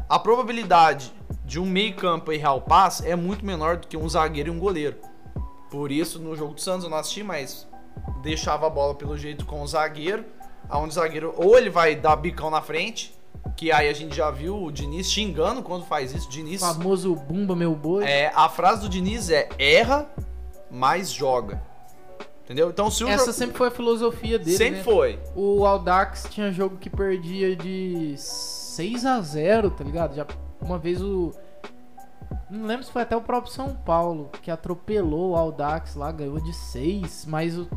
[0.08, 4.50] A probabilidade de um meio-campo errar o passe é muito menor do que um zagueiro
[4.50, 4.98] e um goleiro.
[5.70, 7.68] Por isso, no jogo do Santos eu não assisti, mas
[8.22, 10.24] deixava a bola pelo jeito com o zagueiro.
[10.72, 13.14] Onde o zagueiro ou ele vai dar bicão na frente,
[13.56, 16.28] que aí a gente já viu o Diniz xingando quando faz isso.
[16.28, 16.62] O Diniz.
[16.62, 18.04] famoso Bumba Meu Boi.
[18.04, 20.08] É, a frase do Diniz é erra,
[20.72, 21.62] mas joga.
[22.44, 22.70] Entendeu?
[22.70, 24.84] Então se o Essa jogo- sempre foi a filosofia dele, sempre né?
[24.84, 25.20] foi.
[25.36, 30.14] O Aldax tinha jogo que perdia de 6 a 0 tá ligado?
[30.16, 30.26] Já
[30.62, 31.32] uma vez o.
[32.50, 36.40] Não lembro se foi até o próprio São Paulo que atropelou o Aldax lá, ganhou
[36.42, 37.68] de 6, mas o,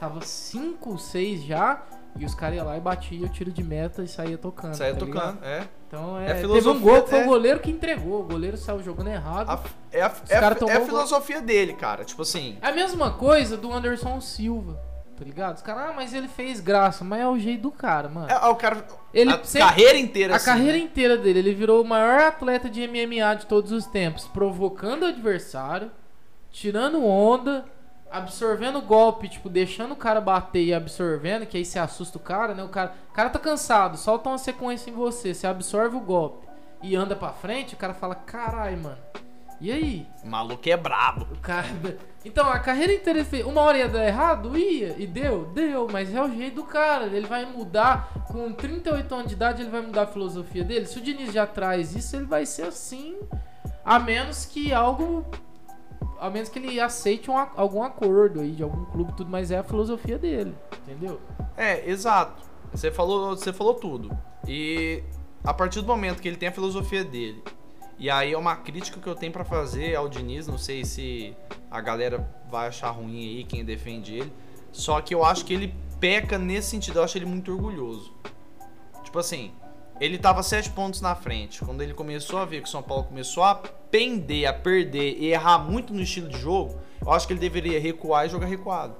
[0.00, 1.82] tava 5, 6 já.
[2.18, 4.74] E os caras iam lá e batiam o tiro de meta e saía tocando.
[4.74, 5.44] Saia tá tocando, ligado?
[5.44, 5.68] é.
[5.86, 6.26] Então É é.
[6.28, 7.22] teve filosofia, um gol que foi é.
[7.22, 8.20] o goleiro que entregou.
[8.20, 9.48] O goleiro saiu jogando errado.
[9.50, 9.60] A,
[9.92, 10.86] é a, é a- é a o gol.
[10.86, 12.04] filosofia dele, cara.
[12.04, 12.56] Tipo assim.
[12.60, 14.80] É a mesma coisa do Anderson Silva,
[15.16, 15.56] tá ligado?
[15.56, 18.28] Os caras, ah, mas ele fez graça, mas é o jeito do cara, mano.
[18.28, 18.84] É, é o cara.
[19.14, 20.78] Ele a sempre- carreira inteira A assim, carreira né?
[20.84, 25.06] inteira dele, ele virou o maior atleta de MMA de todos os tempos, provocando o
[25.06, 25.90] adversário,
[26.50, 27.64] tirando onda,
[28.10, 32.54] absorvendo golpe, tipo, deixando o cara bater e absorvendo, que aí você assusta o cara,
[32.54, 32.62] né?
[32.62, 36.46] O cara, o cara tá cansado, solta uma sequência em você, você absorve o golpe
[36.82, 38.98] e anda pra frente, o cara fala, carai, mano,
[39.60, 40.06] E aí?
[40.22, 41.26] O maluco é brabo.
[41.32, 41.66] O cara...
[42.26, 43.24] Então, a carreira inteira.
[43.46, 44.58] Uma hora ia dar errado?
[44.58, 44.96] Ia.
[44.98, 45.44] E deu?
[45.54, 45.86] Deu.
[45.88, 47.06] Mas é o jeito do cara.
[47.06, 48.12] Ele vai mudar.
[48.26, 50.86] Com 38 anos de idade, ele vai mudar a filosofia dele.
[50.86, 53.16] Se o Diniz já traz isso, ele vai ser assim.
[53.84, 55.24] A menos que algo.
[56.18, 59.58] A menos que ele aceite um, algum acordo aí de algum clube tudo, mas é
[59.58, 60.54] a filosofia dele.
[60.82, 61.20] Entendeu?
[61.56, 62.42] É, exato.
[62.72, 64.16] Você falou, você falou tudo.
[64.46, 65.02] E
[65.44, 67.42] a partir do momento que ele tem a filosofia dele,
[67.98, 71.34] e aí é uma crítica que eu tenho pra fazer ao Diniz, não sei se
[71.70, 74.32] a galera vai achar ruim aí quem defende ele,
[74.72, 78.12] só que eu acho que ele peca nesse sentido, eu acho ele muito orgulhoso.
[79.02, 79.52] Tipo assim,
[80.00, 81.64] ele tava sete pontos na frente.
[81.64, 83.54] Quando ele começou a ver que o São Paulo começou a
[83.90, 87.80] pender, a perder e errar muito no estilo de jogo, eu acho que ele deveria
[87.80, 88.94] recuar e jogar recuado.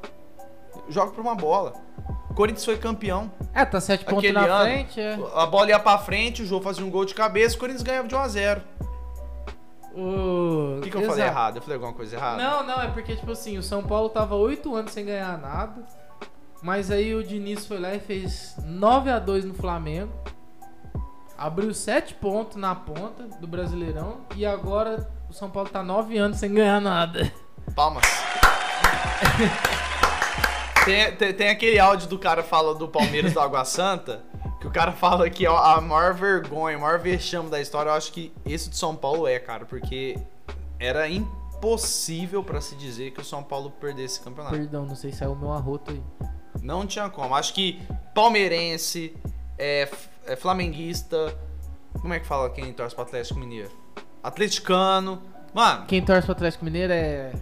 [0.89, 1.75] Joga por uma bola.
[2.31, 3.31] O Corinthians foi campeão.
[3.55, 5.01] É, tá 7 pontos na ano, frente.
[5.01, 5.19] É.
[5.35, 8.09] A bola ia pra frente, o jogo fazia um gol de cabeça, o Corinthians ganhava
[8.09, 8.63] de 1 a 0
[9.95, 11.31] O que, que eu falei Exato.
[11.31, 11.57] errado?
[11.57, 12.43] Eu falei alguma coisa errada?
[12.43, 15.83] Não, não, é porque, tipo assim, o São Paulo tava 8 anos sem ganhar nada.
[16.63, 20.13] Mas aí o Diniz foi lá e fez 9 a 2 no Flamengo.
[21.37, 24.21] Abriu 7 pontos na ponta do Brasileirão.
[24.35, 27.31] E agora o São Paulo tá 9 anos sem ganhar nada.
[27.75, 28.05] Palmas.
[30.85, 34.25] tem, tem, tem aquele áudio do cara fala do Palmeiras do Água Santa,
[34.61, 37.95] que o cara fala que ó, a maior vergonha, o maior vexame da história, eu
[37.95, 40.19] acho que esse de São Paulo é, cara, porque
[40.79, 44.57] era impossível pra se dizer que o São Paulo perdesse esse campeonato.
[44.57, 46.03] Perdão, não sei se é o meu arroto aí.
[46.63, 47.35] Não tinha como.
[47.35, 47.83] Acho que
[48.15, 49.15] palmeirense,
[49.59, 49.89] é,
[50.27, 51.35] é flamenguista,
[52.01, 53.71] como é que fala quem torce pro Atlético Mineiro?
[54.23, 55.23] Atleticano,
[55.55, 57.33] mano, Quem torce pro Atlético Mineiro é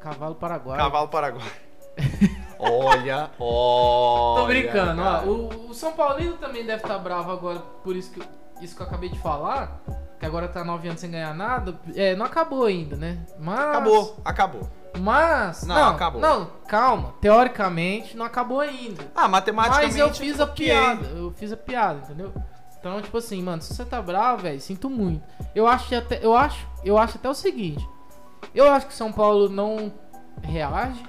[0.00, 0.78] Cavalo Paraguai.
[0.78, 1.50] Cavalo Paraguai.
[2.58, 4.40] olha, olha.
[4.40, 5.24] Tô brincando, ó.
[5.24, 8.22] O, o São Paulino também deve estar bravo agora, por isso que,
[8.62, 9.80] isso que eu acabei de falar.
[10.18, 11.78] Que agora tá 9 anos sem ganhar nada.
[11.94, 13.18] É, não acabou ainda, né?
[13.38, 13.58] Mas.
[13.58, 14.70] Acabou, acabou.
[14.98, 15.64] Mas.
[15.64, 16.20] Não, Não, acabou.
[16.20, 17.14] Não, calma.
[17.20, 19.10] Teoricamente, não acabou ainda.
[19.14, 19.92] Ah, matematicamente.
[19.92, 21.06] Mas eu fiz a piada.
[21.06, 22.32] Eu fiz a piada, entendeu?
[22.78, 25.22] Então, tipo assim, mano, se você tá bravo, velho, sinto muito.
[25.54, 26.24] Eu acho que até.
[26.24, 27.86] Eu acho, eu acho até o seguinte.
[28.54, 29.92] Eu acho que São Paulo não
[30.42, 31.02] reage.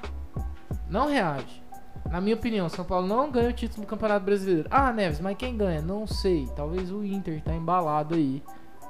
[0.89, 1.63] Não reage.
[2.09, 4.67] Na minha opinião, São Paulo não ganha o título do Campeonato Brasileiro.
[4.71, 5.81] Ah, Neves, mas quem ganha?
[5.81, 6.47] Não sei.
[6.55, 8.41] Talvez o Inter tá embalado aí.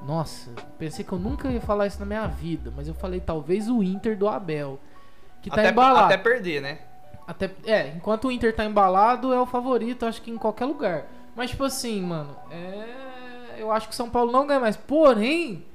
[0.07, 3.69] Nossa, pensei que eu nunca ia falar isso na minha vida, mas eu falei talvez
[3.69, 4.79] o Inter do Abel.
[5.41, 6.05] Que tá até, embalado.
[6.05, 6.79] até perder, né?
[7.27, 11.07] Até, é, enquanto o Inter tá embalado, é o favorito, acho que em qualquer lugar.
[11.35, 13.57] Mas, tipo assim, mano, é.
[13.57, 14.77] Eu acho que o São Paulo não ganha mais.
[14.77, 15.65] Porém,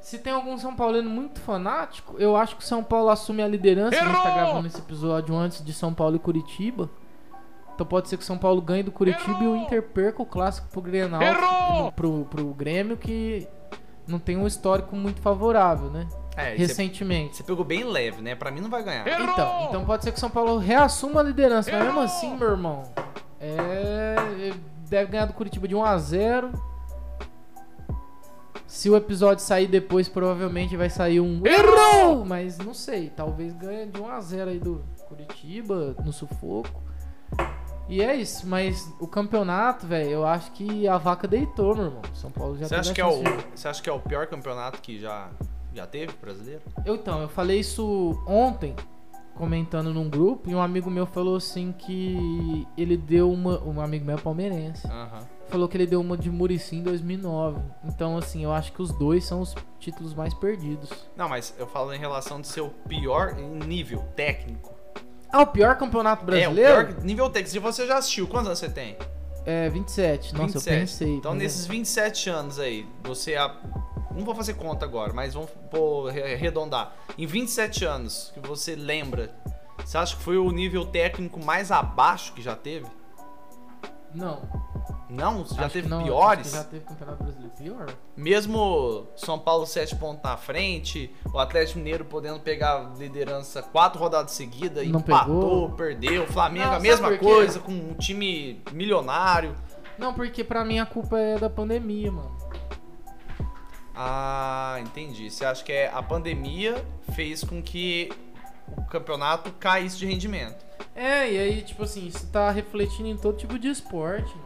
[0.00, 3.48] se tem algum São Paulino muito fanático, eu acho que o São Paulo assume a
[3.48, 3.96] liderança.
[3.96, 6.90] A gente tá gravando esse episódio antes de São Paulo e Curitiba.
[7.74, 10.26] Então pode ser que o São Paulo ganhe do Curitiba e o Inter perca o
[10.26, 13.48] clássico pro Grenal, pro, pro Grêmio, que
[14.06, 16.06] não tem um histórico muito favorável, né?
[16.36, 17.36] É, você, Recentemente.
[17.36, 18.34] você pegou bem leve, né?
[18.34, 19.06] Pra mim não vai ganhar.
[19.06, 22.50] Então, então pode ser que o São Paulo reassuma a liderança, mas mesmo assim, meu
[22.50, 22.84] irmão,
[23.38, 24.52] é,
[24.88, 26.72] deve ganhar do Curitiba de 1 a 0.
[28.66, 33.86] Se o episódio sair depois, provavelmente vai sair um errou, mas não sei, talvez ganhe
[33.86, 36.82] de 1 a 0 aí do Curitiba no sufoco.
[37.92, 42.00] E é isso, mas o campeonato, velho, eu acho que a vaca deitou, meu irmão.
[42.14, 43.22] São Paulo já Você teve acha, que é o,
[43.54, 45.28] você acha que é o pior campeonato que já,
[45.74, 46.62] já teve brasileiro?
[46.86, 48.74] Eu, então, eu falei isso ontem,
[49.34, 53.62] comentando num grupo, e um amigo meu falou assim que ele deu uma.
[53.62, 54.86] Um amigo meu é palmeirense.
[54.86, 55.28] Aham.
[55.48, 57.60] Falou que ele deu uma de Murici em 2009.
[57.84, 60.88] Então, assim, eu acho que os dois são os títulos mais perdidos.
[61.14, 64.71] Não, mas eu falo em relação de ser o pior em nível técnico.
[65.32, 66.86] Ah, o pior campeonato É, o brasileiro?
[66.94, 67.50] pior nível técnico.
[67.50, 68.96] Se você já assistiu, quantos anos você tem?
[69.46, 70.32] É, 27.
[70.34, 70.74] Nossa, 27.
[70.74, 71.14] eu pensei.
[71.16, 73.34] Então, mas é- nesses 27 anos aí, você.
[73.34, 73.56] a-
[74.14, 76.92] Não vou fazer conta agora, mas vamos pô, re- arredondar.
[77.16, 79.34] Em 27 anos que você lembra,
[79.82, 82.86] você acha que foi o nível técnico mais abaixo que já teve?
[84.14, 84.42] Não.
[85.08, 85.44] Não?
[85.44, 86.52] Já acho teve não, piores?
[86.52, 87.94] já teve campeonato brasileiro pior.
[88.16, 94.00] Mesmo São Paulo 7 pontos na frente, o Atlético Mineiro podendo pegar a liderança quatro
[94.00, 95.70] rodadas seguidas, Não empatou, pegou.
[95.76, 96.24] perdeu.
[96.24, 99.54] O Flamengo Não, a mesma coisa, com um time milionário.
[99.98, 102.34] Não, porque pra mim a culpa é da pandemia, mano.
[103.94, 105.30] Ah, entendi.
[105.30, 106.82] Você acha que é a pandemia
[107.14, 108.10] fez com que
[108.76, 110.64] o campeonato caísse de rendimento?
[110.94, 114.41] É, e aí, tipo assim, isso tá refletindo em todo tipo de esporte, mano.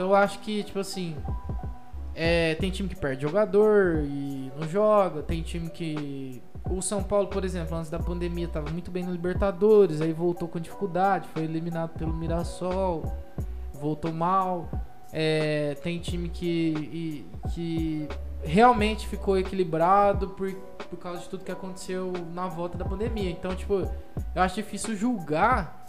[0.00, 1.14] Então eu acho que, tipo assim,
[2.14, 6.42] é, tem time que perde jogador e não joga, tem time que.
[6.70, 10.48] O São Paulo, por exemplo, antes da pandemia tava muito bem na Libertadores, aí voltou
[10.48, 13.14] com dificuldade, foi eliminado pelo Mirassol,
[13.74, 14.70] voltou mal.
[15.12, 18.08] É, tem time que, que
[18.42, 20.50] realmente ficou equilibrado por,
[20.88, 23.30] por causa de tudo que aconteceu na volta da pandemia.
[23.30, 23.74] Então, tipo,
[24.34, 25.79] eu acho difícil julgar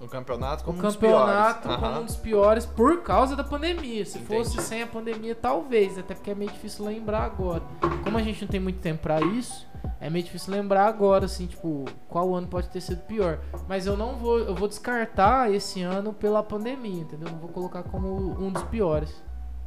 [0.00, 1.80] O campeonato o como um dos campeonato piores.
[1.80, 4.04] como um dos piores por causa da pandemia.
[4.04, 4.44] Se Entendi.
[4.44, 7.62] fosse sem a pandemia, talvez, até porque é meio difícil lembrar agora.
[8.02, 9.66] Como a gente não tem muito tempo pra isso,
[10.00, 13.38] é meio difícil lembrar agora, assim, tipo, qual ano pode ter sido pior.
[13.68, 17.30] Mas eu não vou, eu vou descartar esse ano pela pandemia, entendeu?
[17.30, 19.22] Não vou colocar como um dos piores.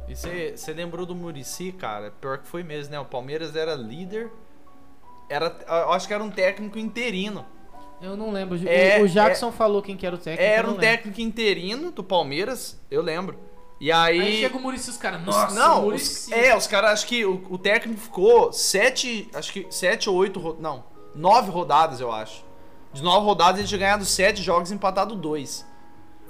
[0.06, 2.10] E você lembrou do Murici, cara?
[2.10, 3.00] Pior que foi mesmo, né?
[3.00, 4.30] O Palmeiras era líder.
[5.28, 7.44] Era, eu acho que era um técnico interino.
[8.00, 8.56] Eu não lembro.
[8.58, 10.42] O- É, o Jackson falou quem que era o técnico.
[10.42, 13.38] Era um técnico interino do Palmeiras, eu lembro.
[13.80, 14.20] E aí.
[14.20, 17.24] Aí chega o Murici os caras, nossa, não, o os, é, os caras, acho que
[17.24, 20.84] o, o técnico ficou sete, acho que sete ou oito, não,
[21.14, 22.44] nove rodadas, eu acho.
[22.92, 25.64] De nove rodadas ele tinha ganhado sete jogos e empatado dois.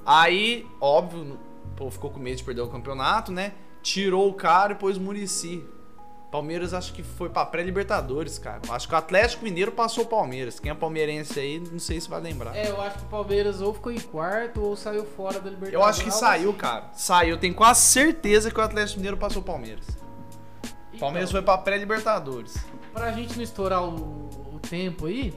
[0.04, 1.38] Aí, óbvio,
[1.76, 3.52] pô, ficou com medo de perder o campeonato, né?
[3.82, 5.64] Tirou o cara e pôs o Murici.
[6.30, 8.60] Palmeiras acho que foi pra pré-libertadores, cara.
[8.68, 10.60] Acho que o Atlético Mineiro passou o Palmeiras.
[10.60, 12.54] Quem é palmeirense aí, não sei se vai lembrar.
[12.54, 15.72] É, eu acho que o Palmeiras ou ficou em quarto ou saiu fora da Libertadores.
[15.72, 16.58] Eu acho que saiu, assim.
[16.58, 16.90] cara.
[16.92, 17.38] Saiu.
[17.38, 19.86] Tenho quase certeza que o Atlético Mineiro passou o Palmeiras.
[20.88, 22.56] Então, Palmeiras foi pra pré-Libertadores.
[22.92, 25.32] Pra gente não estourar o, o tempo aí,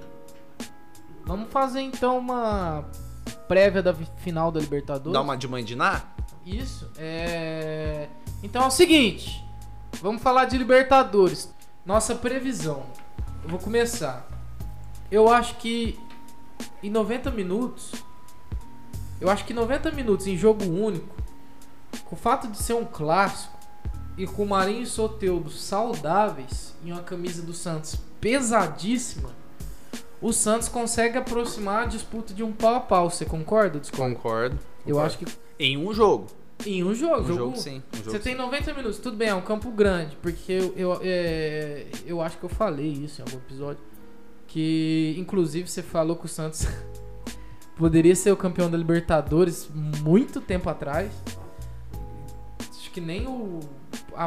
[1.23, 2.83] vamos fazer então uma
[3.47, 5.13] prévia da final da Libertadores.
[5.13, 6.01] Dá uma de mandiná?
[6.45, 6.91] Isso.
[6.97, 8.07] É...
[8.43, 9.45] Então é o seguinte,
[9.99, 11.53] vamos falar de Libertadores.
[11.85, 12.83] Nossa previsão.
[13.43, 14.27] Eu vou começar.
[15.09, 15.99] Eu acho que
[16.81, 17.91] em 90 minutos,
[19.19, 21.15] eu acho que 90 minutos em jogo único,
[22.05, 23.57] com o fato de ser um clássico
[24.17, 29.29] e com o Marinho e Soteudo saudáveis e uma camisa do Santos pesadíssima,
[30.21, 33.09] o Santos consegue aproximar a disputa de um pau a pau.
[33.09, 33.77] Você concorda?
[33.77, 34.15] ou discorda?
[34.15, 34.59] Concordo.
[34.85, 35.25] Eu acho que
[35.59, 36.27] Em um jogo.
[36.65, 37.81] Em um jogo, Um jogo, jogo, sim.
[37.93, 38.37] Um jogo, você tem sim.
[38.41, 42.43] 90 minutos, tudo bem, é um campo grande, porque eu, eu, é, eu acho que
[42.43, 43.83] eu falei isso em algum episódio.
[44.47, 46.67] Que inclusive você falou que o Santos
[47.77, 51.11] poderia ser o campeão da Libertadores muito tempo atrás.
[52.69, 53.61] Acho que nem o,
[54.13, 54.25] a,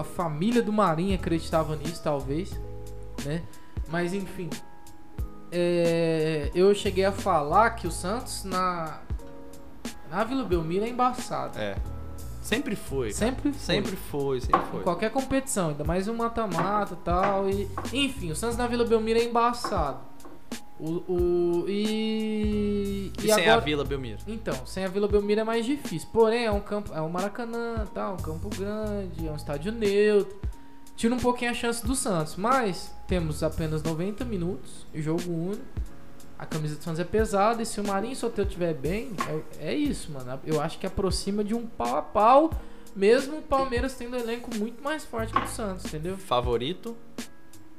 [0.00, 2.50] a família do Marinho acreditava nisso, talvez.
[3.24, 3.42] Né?
[3.88, 4.48] Mas enfim.
[5.52, 9.00] É, eu cheguei a falar que o Santos na,
[10.10, 11.58] na Vila Belmiro é embaçado.
[11.58, 11.76] É.
[12.42, 13.12] Sempre foi.
[13.12, 13.60] Sempre foi.
[13.60, 14.82] Sempre foi, sempre Em foi.
[14.82, 17.48] qualquer competição, ainda mais um mata-mata e tal.
[17.50, 19.98] E, enfim, o Santos na Vila Belmiro é embaçado.
[20.78, 23.10] O, o, e.
[23.18, 24.18] E, sem agora- a Vila Belmiro.
[24.28, 26.08] Então, sem a Vila Belmiro é mais difícil.
[26.12, 26.92] Porém, é um campo.
[26.94, 28.12] É um Maracanã, tá?
[28.12, 30.36] Um campo grande, é um estádio neutro.
[30.94, 32.36] Tira um pouquinho a chance do Santos.
[32.36, 35.62] Mas temos apenas 90 minutos, jogo único.
[36.38, 37.62] A camisa do Santos é pesada.
[37.62, 39.12] E se o Marinho Soteldo estiver bem,
[39.58, 40.38] é, é isso, mano.
[40.44, 42.50] Eu acho que aproxima de um pau a pau.
[42.94, 46.16] Mesmo o Palmeiras tendo um elenco muito mais forte que o Santos, entendeu?
[46.16, 46.96] Favorito?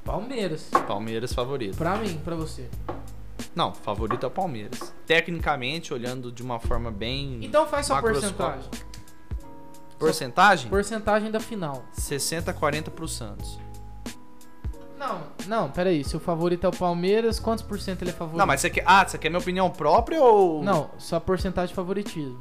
[0.03, 0.69] Palmeiras.
[0.87, 1.75] Palmeiras favorito.
[1.75, 2.69] Pra mim, pra você.
[3.55, 4.93] Não, favorito é o Palmeiras.
[5.05, 7.39] Tecnicamente, olhando de uma forma bem.
[7.43, 8.69] Então faz sua porcentagem.
[9.97, 10.69] Porcentagem?
[10.69, 11.83] Porcentagem da final.
[11.91, 13.59] 60 40 pro Santos.
[14.97, 16.03] Não, não, peraí.
[16.03, 18.39] Se o favorito é o Palmeiras, quantos por cento ele é favorito?
[18.39, 18.83] Não, mas você quer.
[18.85, 20.63] Ah, você quer minha opinião própria ou.
[20.63, 22.39] Não, só porcentagem de favoritismo.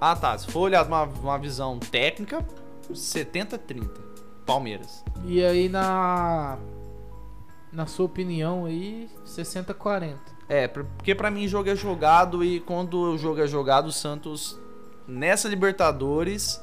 [0.00, 0.36] Ah, tá.
[0.38, 2.46] Se for olhar uma, uma visão técnica,
[2.94, 4.00] 70 30.
[4.46, 5.02] Palmeiras.
[5.24, 6.56] E aí na.
[7.72, 10.14] Na sua opinião aí, 60-40.
[10.48, 13.92] É, por- porque pra mim jogo é jogado e quando o jogo é jogado, o
[13.92, 14.56] Santos
[15.08, 16.60] nessa Libertadores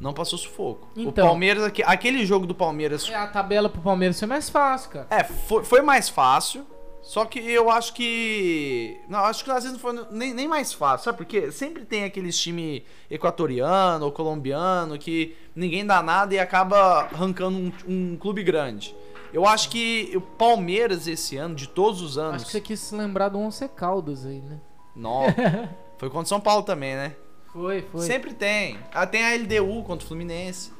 [0.00, 0.88] não passou sufoco.
[0.96, 1.26] O Então.
[1.26, 5.06] Palmeiras, aque- aquele jogo do Palmeiras É, a tabela pro Palmeiras foi mais fácil, cara.
[5.10, 6.66] É, foi, foi mais fácil.
[7.02, 8.98] Só que eu acho que.
[9.10, 11.18] Não, acho que às vezes não foi nem, nem mais fácil, sabe?
[11.18, 17.58] Porque sempre tem aqueles time equatoriano ou colombiano que ninguém dá nada e acaba arrancando
[17.58, 18.96] um, um clube grande.
[19.34, 22.36] Eu acho que o Palmeiras esse ano, de todos os anos.
[22.36, 24.58] Acho que você quis se lembrar do Once Caldas aí, né?
[24.96, 25.24] Não.
[25.98, 27.14] foi contra o São Paulo também, né?
[27.54, 28.00] Foi, foi.
[28.00, 28.76] Sempre tem.
[28.92, 30.72] Ah, tem a LDU contra o Fluminense.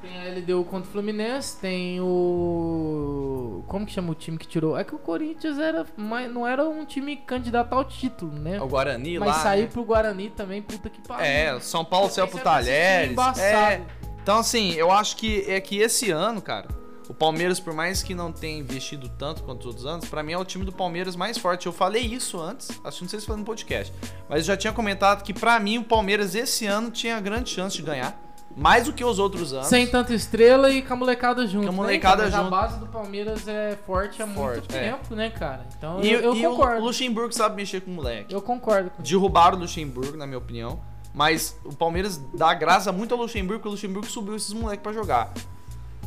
[0.00, 3.62] Tem a LDU contra o Fluminense, tem o.
[3.66, 4.78] Como que chama o time que tirou?
[4.78, 5.84] É que o Corinthians era.
[5.98, 8.58] mas Não era um time candidato ao título, né?
[8.58, 9.34] O Guarani Mas lá.
[9.34, 9.68] sair né?
[9.70, 11.26] pro Guarani também, puta que pariu.
[11.26, 13.14] É, São Paulo saiu pro Talheres.
[13.38, 13.82] É.
[14.22, 16.68] Então, assim, eu acho que é que esse ano, cara,
[17.08, 20.32] o Palmeiras, por mais que não tenha investido tanto quanto os outros anos, pra mim
[20.32, 21.66] é o time do Palmeiras mais forte.
[21.66, 23.92] Eu falei isso antes, acho que não sei se foi no podcast,
[24.28, 27.76] mas eu já tinha comentado que pra mim o Palmeiras esse ano tinha grande chance
[27.76, 28.20] de ganhar,
[28.56, 29.68] mais do que os outros anos.
[29.68, 31.64] Sem tanta estrela e com a molecada junto.
[31.64, 32.24] Com a né, molecada?
[32.24, 32.46] Mas junto.
[32.46, 34.90] A base do Palmeiras é forte há muito Forte, é.
[34.90, 35.66] tempo, né, cara?
[35.76, 36.82] Então E, eu, eu e concordo.
[36.82, 38.34] o Luxemburgo sabe mexer com o moleque.
[38.34, 40.80] Eu concordo com Derrubaram o Luxemburgo, na minha opinião.
[41.14, 44.92] Mas o Palmeiras dá graça muito ao Luxemburgo, porque o Luxemburgo subiu esses moleques pra
[44.92, 45.32] jogar.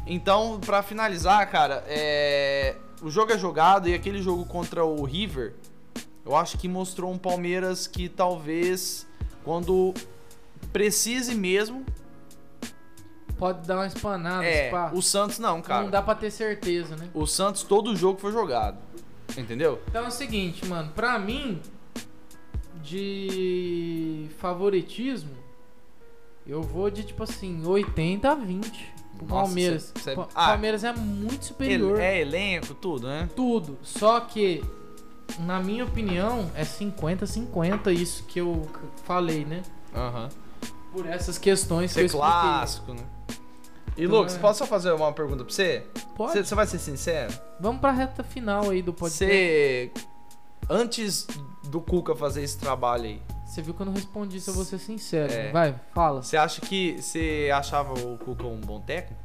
[0.06, 2.76] Então, pra finalizar, cara, é...
[3.02, 5.54] o jogo é jogado e aquele jogo contra o River,
[6.26, 9.08] eu acho que mostrou um Palmeiras que talvez,
[9.44, 9.94] quando
[10.72, 11.86] precise mesmo,
[13.42, 14.70] Pode dar uma espanada, é.
[14.70, 14.92] pá.
[14.94, 15.82] O Santos não, cara.
[15.82, 17.10] Não dá pra ter certeza, né?
[17.12, 18.78] O Santos, todo o jogo foi jogado.
[19.36, 19.82] Entendeu?
[19.88, 21.60] Então é o seguinte, mano, pra mim,
[22.84, 25.36] de favoritismo,
[26.46, 28.94] eu vou de tipo assim, 80 a 20
[29.26, 29.94] pro Nossa, Palmeiras.
[30.36, 30.48] ah.
[30.50, 32.00] Palmeiras é muito superior.
[32.00, 33.30] É elenco, tudo, né?
[33.36, 33.78] Tudo.
[33.82, 34.64] Só que,
[35.40, 38.68] na minha opinião, é 50-50 isso que eu
[39.04, 39.62] falei, né?
[39.96, 40.30] Aham.
[40.92, 42.30] Por essas questões que eu Ser expliquei.
[42.30, 43.04] clássico, né?
[43.98, 44.40] E Então, Lucas, é.
[44.40, 45.86] posso só fazer uma pergunta pra você?
[46.16, 46.34] Pode.
[46.34, 47.34] Você você vai ser sincero?
[47.60, 49.26] Vamos pra reta final aí do podcast.
[49.26, 49.92] Você.
[50.70, 51.28] Antes
[51.64, 53.22] do Cuca fazer esse trabalho aí,
[53.52, 55.30] Você viu que eu não respondi, se eu vou ser sincero.
[55.34, 55.52] É.
[55.52, 56.24] Vai, fala.
[56.24, 59.22] você acha que você achava o Cuca um bom técnico?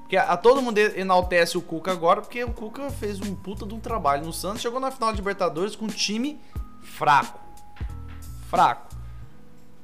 [0.00, 3.66] Porque a, a todo mundo enaltece o Cuca agora, porque o Cuca fez um puta
[3.66, 6.40] de um trabalho no Santos, chegou na final de Libertadores com um time
[6.80, 7.38] fraco.
[8.48, 8.96] Fraco.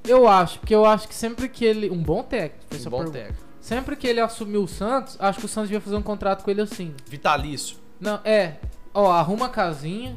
[0.05, 1.91] Eu acho, porque eu acho que sempre que ele.
[1.91, 3.19] Um bom técnico, foi Um bom pergunta.
[3.19, 3.45] técnico.
[3.61, 6.51] Sempre que ele assumiu o Santos, acho que o Santos devia fazer um contrato com
[6.51, 6.95] ele assim.
[7.07, 7.77] Vitalício.
[8.01, 8.57] Não, é.
[8.95, 10.17] Ó, arruma a casinha.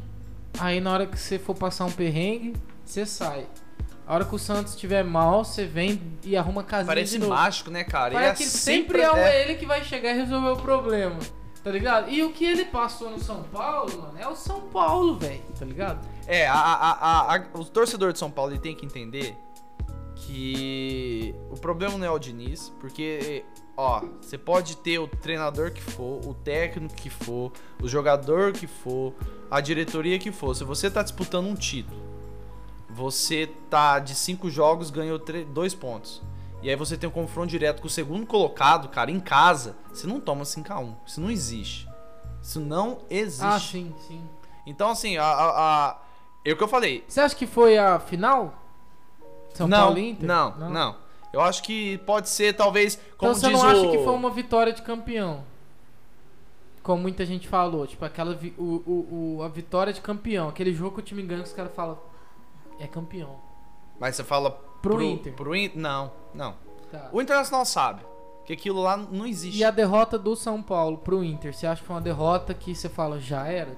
[0.58, 2.54] Aí na hora que você for passar um perrengue,
[2.86, 3.48] você sai.
[4.06, 7.84] A hora que o Santos estiver mal, você vem e arruma casinha Parece mágico, né,
[7.86, 8.14] cara?
[8.14, 11.18] Parece E que é sempre é, o- ele que vai chegar e resolver o problema.
[11.64, 12.10] Tá ligado?
[12.10, 15.42] E o que ele passou no São Paulo, mano, é o São Paulo, velho.
[15.58, 16.06] Tá ligado?
[16.28, 19.38] É, a, a, a, a- o torcedor de São Paulo ele tem que entender
[20.16, 23.44] que o problema não é o Diniz, porque,
[23.78, 28.68] ó, você pode ter o treinador que for, o técnico que for, o jogador que
[28.68, 29.14] for,
[29.50, 30.54] a diretoria que for.
[30.56, 32.02] Se você tá disputando um título,
[32.94, 35.20] você tá de cinco jogos, ganhou
[35.52, 36.22] dois pontos.
[36.62, 39.76] E aí você tem um confronto direto com o segundo colocado, cara, em casa.
[39.91, 40.96] Você não toma 5x1.
[41.06, 41.89] Isso não existe.
[42.41, 43.44] Isso não existe.
[43.46, 44.22] Ah, sim, sim.
[44.66, 45.50] Então, assim, a, a,
[45.89, 45.98] a-
[46.46, 47.04] é o que eu falei.
[47.08, 48.54] Você acha que foi a final?
[49.54, 50.26] São não, Paulo Inter?
[50.26, 50.96] não, não,
[51.34, 53.70] Eu acho que pode ser, talvez, como Então você diz não o...
[53.72, 55.44] acha que foi uma vitória de campeão?
[56.82, 60.74] Como muita gente falou, tipo, aquela vi- o, o, o- a vitória de campeão, aquele
[60.74, 61.98] jogo que o time ganha que os caras falam
[62.84, 63.36] é campeão.
[64.00, 65.34] Mas você fala Pro Inter.
[65.34, 65.80] Pro Inter?
[65.80, 66.56] Não, não.
[66.92, 67.10] Tá.
[67.12, 68.02] O Internacional sabe
[68.46, 69.58] que aquilo lá não existe.
[69.60, 72.76] E a derrota do São Paulo pro Inter, você acha que foi uma derrota que
[72.76, 73.76] você fala já era?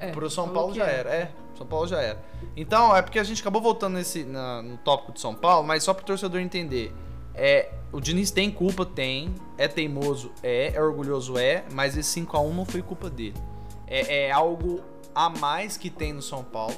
[0.00, 1.32] É, Pro São Paulo já era, é.
[1.56, 2.24] São Paulo já era.
[2.56, 5.82] Então, é porque a gente acabou voltando nesse, na- no tópico de São Paulo, mas
[5.82, 6.94] só pro torcedor entender.
[7.34, 8.84] É, o Diniz tem culpa?
[8.86, 9.34] Tem.
[9.56, 10.30] É teimoso?
[10.42, 10.72] É.
[10.74, 11.36] É orgulhoso?
[11.36, 11.64] É.
[11.72, 13.34] Mas esse 5x1 não foi culpa dele.
[13.88, 14.80] É, é algo
[15.14, 16.74] a mais que tem no São Paulo.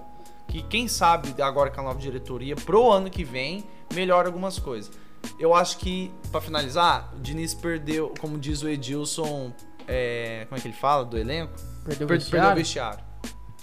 [0.50, 4.90] Que quem sabe agora com a nova diretoria, pro ano que vem, melhora algumas coisas.
[5.38, 9.52] Eu acho que, pra finalizar, o Diniz perdeu, como diz o Edilson,
[9.86, 11.52] é, como é que ele fala, do elenco?
[11.84, 12.30] Perdeu o Per- vestiário?
[12.48, 12.98] Perdeu o vestiário.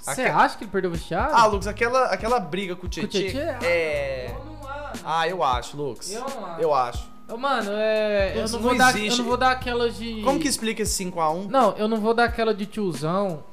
[0.02, 1.36] Você Aque- acha que ele perdeu o vestiário?
[1.36, 3.20] ah, Lucas, aquela, aquela briga com o Com o Tietchan.
[3.20, 3.58] Tietchan?
[3.66, 4.28] É.
[4.30, 4.58] Eu.
[5.04, 6.10] Ah, eu acho, Lucas.
[6.12, 6.62] Eu não acho.
[6.62, 7.18] Eu acho.
[7.38, 8.34] Mano, é.
[8.38, 10.22] Eu Isso não, não vou dar, eu não vou dar aquela de.
[10.22, 11.50] Como que explica esse 5x1?
[11.50, 13.44] Não, eu não vou dar aquela de tiozão.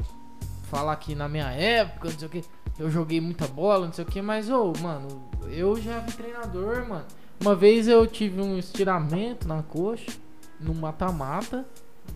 [0.70, 2.44] Falar que na minha época, não sei o que.
[2.78, 6.88] Eu joguei muita bola, não sei o que, mas, ô, mano, eu já vi treinador,
[6.88, 7.04] mano.
[7.40, 10.10] Uma vez eu tive um estiramento na coxa,
[10.58, 11.64] num mata-mata,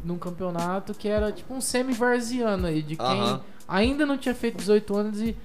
[0.05, 3.41] num campeonato que era tipo um semi-varziano aí, de quem Aham.
[3.67, 5.37] ainda não tinha feito 18 anos e.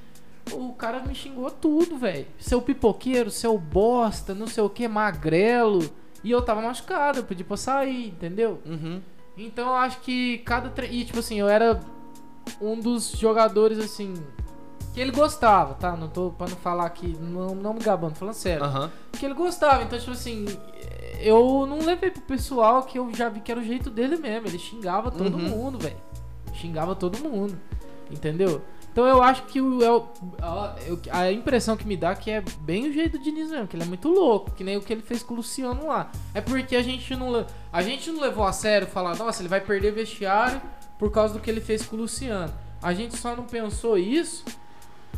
[0.52, 2.28] O cara me xingou tudo, velho.
[2.38, 5.80] Seu pipoqueiro, seu bosta, não sei o que, magrelo.
[6.22, 8.60] E eu tava machucado, eu pedi pra sair, entendeu?
[8.66, 9.02] Uhum.
[9.38, 10.70] Então eu acho que cada.
[10.70, 10.88] Tre...
[10.88, 11.80] E tipo assim, eu era
[12.62, 14.14] um dos jogadores assim.
[14.94, 15.96] Que ele gostava, tá?
[15.98, 18.64] Não tô pra não falar aqui, não, não me gabando, falando sério.
[18.64, 18.92] Aham.
[19.14, 20.46] Que ele gostava, então, tipo assim,
[21.20, 24.48] eu não levei pro pessoal que eu já vi que era o jeito dele mesmo.
[24.48, 25.50] Ele xingava todo Uhum.
[25.50, 25.98] mundo, velho.
[26.54, 27.58] Xingava todo mundo.
[28.12, 28.62] Entendeu?
[28.92, 30.08] Então eu acho que o, é o-
[30.40, 33.50] a, eu- a impressão que me dá é que é bem o jeito do Diniz
[33.50, 35.88] mesmo, que ele é muito louco, que nem o que ele fez com o Luciano
[35.88, 36.12] lá.
[36.36, 39.60] É porque a gente não, a gente não levou a sério falar, nossa, ele vai
[39.62, 40.62] perder vestiário
[41.00, 42.54] por causa do que ele fez com o Luciano.
[42.84, 44.44] A gente só não pensou isso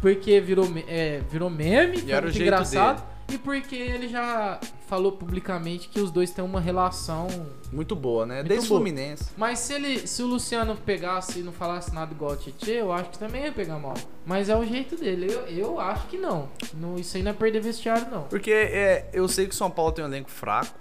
[0.01, 3.15] porque virou, é, virou meme, foi muito engraçado.
[3.27, 7.27] E porque ele já falou publicamente que os dois têm uma relação.
[7.71, 8.35] Muito boa, né?
[8.35, 8.79] Muito Desde o boa.
[8.79, 9.31] Fluminense.
[9.35, 12.93] Mas se ele, se o Luciano pegasse e não falasse nada igual o Tietchan, eu
[12.93, 13.95] acho que também ia pegar mal.
[14.27, 15.33] Mas é o jeito dele.
[15.33, 16.49] Eu, eu acho que não.
[16.75, 16.97] não.
[16.97, 18.23] Isso aí não é perder vestiário, não.
[18.23, 20.77] Porque é, eu sei que o São Paulo tem um elenco fraco.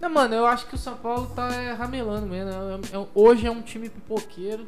[0.00, 2.50] Não, mano, eu acho que o São Paulo tá é, ramelando mesmo.
[2.50, 4.66] É- é- hoje é um time pipoqueiro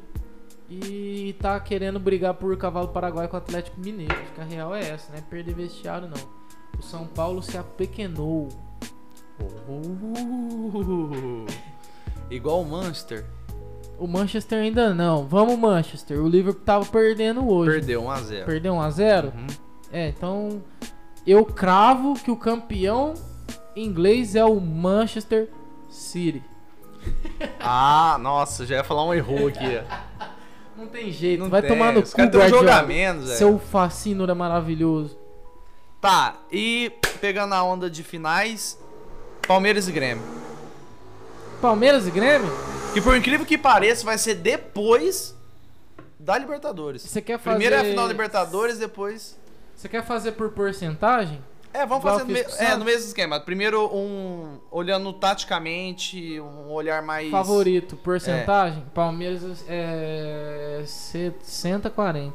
[0.68, 4.14] e tá querendo brigar por cavalo paraguai com o Atlético Mineiro.
[4.14, 6.38] Acho que a real é essa, não é perder vestiário, não.
[6.78, 8.48] O São Paulo se apequenou.
[12.30, 13.24] Igual o Manchester.
[13.98, 15.26] O Manchester ainda não.
[15.26, 16.22] Vamos, Manchester.
[16.22, 17.72] O Liverpool tava perdendo hoje.
[17.72, 18.44] Perdeu 1x0.
[18.44, 19.24] Perdeu 1x0?
[19.24, 19.46] Uhum.
[19.90, 20.62] É, então
[21.26, 23.14] eu cravo que o campeão
[23.74, 25.48] inglês é o Manchester
[25.88, 26.42] City.
[27.60, 29.80] Ah, nossa, já ia falar um erro aqui.
[30.78, 32.82] Não tem jeito, Não vai tem, tomar no os cu, caras têm um jogo a
[32.84, 33.30] menos.
[33.30, 35.18] Seu fascínora maravilhoso.
[36.00, 38.78] Tá, e pegando a onda de finais,
[39.44, 40.22] Palmeiras e Grêmio.
[41.60, 42.48] Palmeiras e Grêmio?
[42.94, 45.34] Que por incrível que pareça, vai ser depois
[46.16, 47.02] da Libertadores.
[47.02, 49.36] Você quer fazer Primeiro é a final da Libertadores, depois.
[49.74, 51.42] Você quer fazer por porcentagem?
[51.78, 52.40] É, vamos fazer no, me...
[52.40, 53.38] é, no mesmo esquema.
[53.38, 58.84] Primeiro um olhando taticamente, um olhar mais Favorito, porcentagem?
[58.92, 62.34] Palmeiras é 60 40.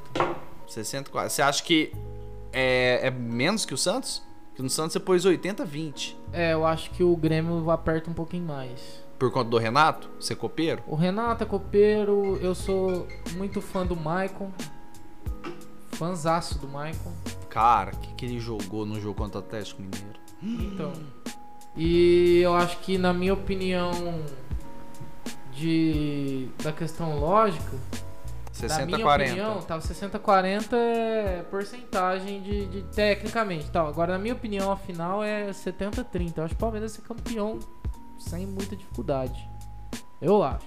[0.66, 1.30] 64.
[1.30, 1.92] Você acha que
[2.54, 4.24] é, é menos que o Santos?
[4.56, 6.18] Que no Santos você pôs 80 20.
[6.32, 9.04] É, eu acho que o Grêmio aperta um pouquinho mais.
[9.20, 10.82] Por conta do Renato, ser copeiro?
[10.88, 14.52] O Renato é copeiro, eu sou muito fã do Maicon.
[15.92, 17.12] Fãzaço do Maicon.
[17.54, 20.20] Cara, o que, que ele jogou no jogo contra o Atlético Mineiro?
[20.42, 20.92] Então.
[21.78, 23.92] E eu acho que na minha opinião
[25.52, 27.78] de da questão lógica,
[28.46, 29.32] da 60 minha 40.
[29.32, 33.88] opinião, tava 60 40 é porcentagem de, de tecnicamente, tal.
[33.88, 36.42] Agora na minha opinião a final é 70 30.
[36.42, 37.60] Eu acho que o Palmeiras ser campeão
[38.18, 39.48] sem muita dificuldade.
[40.20, 40.66] Eu acho.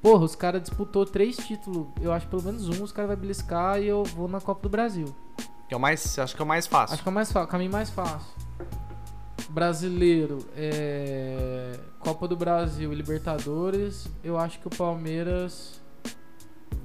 [0.00, 1.88] Porra, os caras disputou três títulos.
[2.00, 4.70] Eu acho pelo menos um os caras vai beliscar e eu vou na Copa do
[4.70, 5.14] Brasil.
[5.72, 6.92] Que é o mais, acha que é o mais fácil?
[6.92, 8.30] Acho que é o mais fácil, caminho mais fácil.
[9.48, 11.80] Brasileiro, é...
[11.98, 15.80] Copa do Brasil e Libertadores, eu acho que o Palmeiras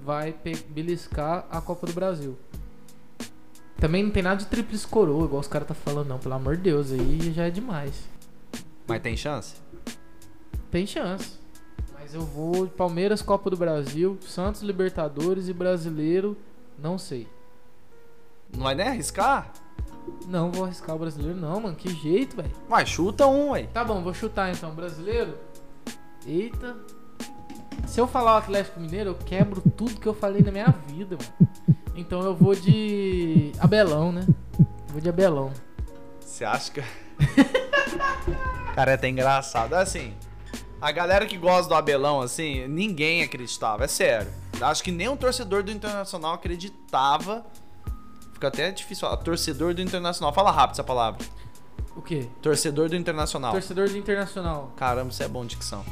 [0.05, 0.33] vai
[0.69, 2.37] beliscar a Copa do Brasil.
[3.75, 6.17] Também não tem nada de tríplice coroa, igual os caras tá falando, não.
[6.17, 8.07] Pelo amor de Deus, aí já é demais.
[8.87, 9.55] Mas tem chance?
[10.71, 11.37] Tem chance.
[11.93, 16.37] Mas eu vou de Palmeiras, Copa do Brasil, Santos, Libertadores e Brasileiro,
[16.79, 17.27] não sei.
[18.53, 19.51] Não vai nem arriscar?
[20.27, 21.75] Não vou arriscar o brasileiro, não, mano.
[21.75, 22.51] Que jeito, velho.
[22.67, 23.63] Vai, chuta um, ué.
[23.67, 24.73] Tá bom, vou chutar então.
[24.73, 25.37] Brasileiro?
[26.25, 26.75] Eita.
[27.85, 31.17] Se eu falar o Atlético Mineiro, eu quebro tudo que eu falei na minha vida,
[31.17, 31.77] mano.
[31.95, 34.25] Então eu vou de Abelão, né?
[34.87, 35.51] Vou de Abelão.
[36.19, 36.81] Você acha que.
[38.75, 39.73] Cara, é até engraçado.
[39.73, 40.13] Assim,
[40.79, 44.31] a galera que gosta do Abelão, assim, ninguém acreditava, é sério.
[44.61, 47.45] Acho que nem um torcedor do Internacional acreditava.
[48.37, 49.17] Fica até difícil falar.
[49.17, 50.31] Torcedor do Internacional.
[50.31, 51.25] Fala rápido essa palavra.
[51.95, 52.27] O quê?
[52.39, 53.51] Torcedor do Internacional.
[53.51, 54.71] Torcedor do Internacional.
[54.77, 55.83] Caramba, você é bom de dicção.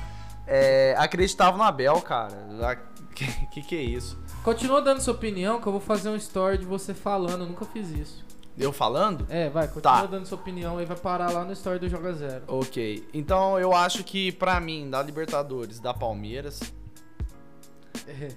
[0.45, 2.37] É, acreditava no Abel, cara.
[2.61, 2.75] Ah,
[3.15, 4.15] Que, que que é isso?
[4.43, 7.41] Continua dando sua opinião que eu vou fazer um story de você falando.
[7.41, 8.23] Eu nunca fiz isso.
[8.55, 9.25] Eu falando?
[9.27, 10.05] É, vai, continua Tá.
[10.05, 12.43] dando sua opinião e vai parar lá no story do Joga Zero.
[12.47, 13.07] Ok.
[13.11, 16.59] Então eu acho que pra mim, da Libertadores, da Palmeiras,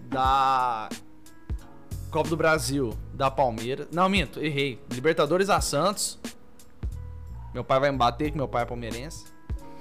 [0.09, 0.89] da
[2.11, 3.89] Copa do Brasil, da Palmeiras.
[3.93, 4.81] Não, minto, errei.
[4.91, 6.19] Libertadores a Santos.
[7.53, 9.27] Meu pai vai me bater, que meu pai é palmeirense.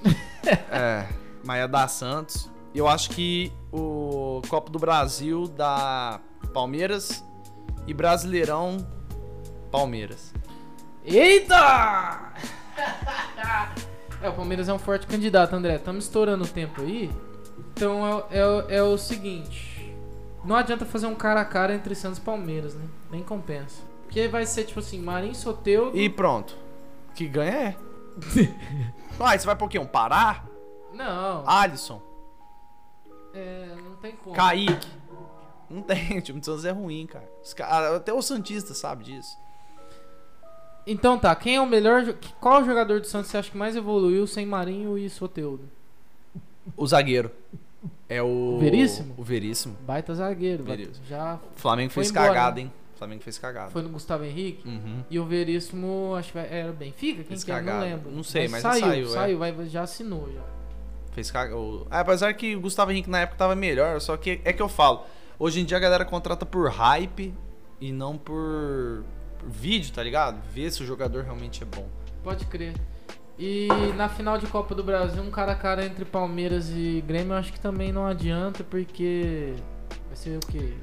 [0.71, 1.07] é,
[1.45, 2.49] mas é da Santos.
[2.75, 6.19] Eu acho que o Copa do Brasil da
[6.53, 7.23] Palmeiras
[7.86, 8.78] e Brasileirão
[9.71, 10.34] Palmeiras.
[11.05, 12.34] Eita!
[14.21, 15.75] é, o Palmeiras é um forte candidato, André.
[15.75, 17.09] Estamos estourando o tempo aí.
[17.73, 19.76] Então é, é- é o seguinte:
[20.48, 22.86] não adianta fazer um cara a cara entre Santos e Palmeiras, né?
[23.12, 23.82] Nem compensa.
[24.04, 25.98] Porque vai ser tipo assim: Marinho Soteudo.
[25.98, 26.56] E pronto.
[27.14, 27.76] Que ganha é.
[29.20, 29.78] Uai, você vai por quê?
[29.78, 30.43] Um Pará?
[30.93, 32.02] Não, Alisson?
[33.34, 34.36] é, não tem como.
[34.36, 34.88] Kaique?
[35.70, 37.30] Não tem, o time do Santos é ruim, cara.
[37.56, 39.38] Ca- Até o Santista sabe disso.
[40.86, 42.14] Então tá, quem é o melhor.
[42.39, 45.70] Qual jogador do Santos você acha que mais evoluiu sem Marinho e Soteudo?
[46.78, 47.30] O zagueiro.
[48.09, 48.25] É o.
[48.55, 49.13] O Veríssimo?
[49.17, 49.75] O Veríssimo.
[49.81, 51.05] Baita zagueiro, Veríssimo.
[51.07, 52.61] já O Flamengo fez embora, cagada, né?
[52.61, 52.73] hein?
[52.95, 53.69] O Flamengo fez cagada.
[53.69, 54.67] foi no Gustavo Henrique.
[54.67, 55.03] Uhum.
[55.09, 57.17] E o Veríssimo, acho que era Benfica?
[57.17, 57.51] Quem Fez que?
[57.51, 57.85] Não cagada.
[57.85, 58.11] lembro.
[58.11, 59.09] Não sei, mas saiu, saiu, é.
[59.09, 60.41] saiu, vai, já assinou já.
[61.11, 61.59] Fez cagada.
[61.91, 64.69] Ah, apesar que o Gustavo Henrique na época tava melhor, só que é que eu
[64.69, 65.03] falo.
[65.39, 67.33] Hoje em dia a galera contrata por hype
[67.79, 69.03] e não por,
[69.38, 70.41] por vídeo, tá ligado?
[70.51, 71.88] Ver se o jogador realmente é bom.
[72.23, 72.73] Pode crer.
[73.39, 77.33] E na final de Copa do Brasil, um cara a cara entre Palmeiras e Grêmio,
[77.33, 79.53] eu acho que também não adianta, porque
[80.07, 80.73] vai ser o quê?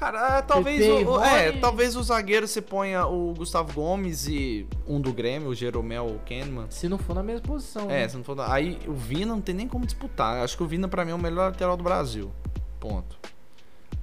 [0.00, 4.98] Cara, é, talvez o, é, talvez o zagueiro você ponha o Gustavo Gomes e um
[4.98, 6.66] do Grêmio, o Jeromel ou o Kahneman.
[6.70, 7.82] Se não for na mesma posição.
[7.82, 8.08] É, né?
[8.08, 8.40] se não for.
[8.40, 10.42] Aí o Vina não tem nem como disputar.
[10.42, 12.32] Acho que o Vina pra mim é o melhor lateral do Brasil.
[12.80, 13.18] Ponto.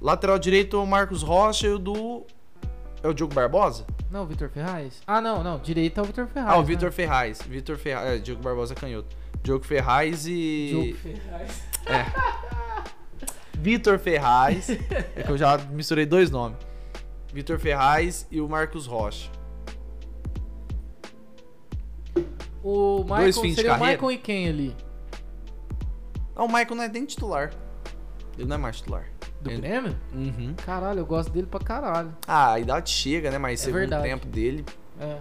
[0.00, 2.24] Lateral direito, o Marcos Rocha e o do.
[3.02, 3.86] É o Diogo Barbosa?
[4.10, 5.00] Não, o Vitor Ferraz?
[5.06, 5.58] Ah, não, não.
[5.58, 6.52] Direita é o Vitor Ferraz.
[6.52, 6.66] ah, o né?
[6.66, 7.42] Vitor Ferraz.
[7.42, 8.06] Vitor Ferraz.
[8.08, 9.16] É, Diogo Barbosa é canhoto.
[9.42, 10.68] Diogo Ferraz e.
[10.70, 11.62] Diogo Ferraz.
[13.54, 14.70] Vitor Ferraz.
[14.70, 16.58] é que eu já misturei dois nomes.
[17.32, 19.30] Vitor Ferraz e o Marcos Rocha.
[22.62, 23.92] O Michael Dois fins de seria o carreira.
[23.92, 24.76] Michael e quem ali?
[26.34, 27.50] Não, o Michael não é nem titular.
[28.36, 29.04] Ele não é mais titular.
[29.40, 29.96] Do Ele- Grêmio?
[30.12, 30.54] Uhum.
[30.66, 32.14] Caralho, eu gosto dele pra caralho.
[32.26, 33.38] Ah, a idade chega, né?
[33.38, 34.02] Mas É segundo verdade.
[34.04, 34.64] tempo dele.
[35.00, 35.18] É.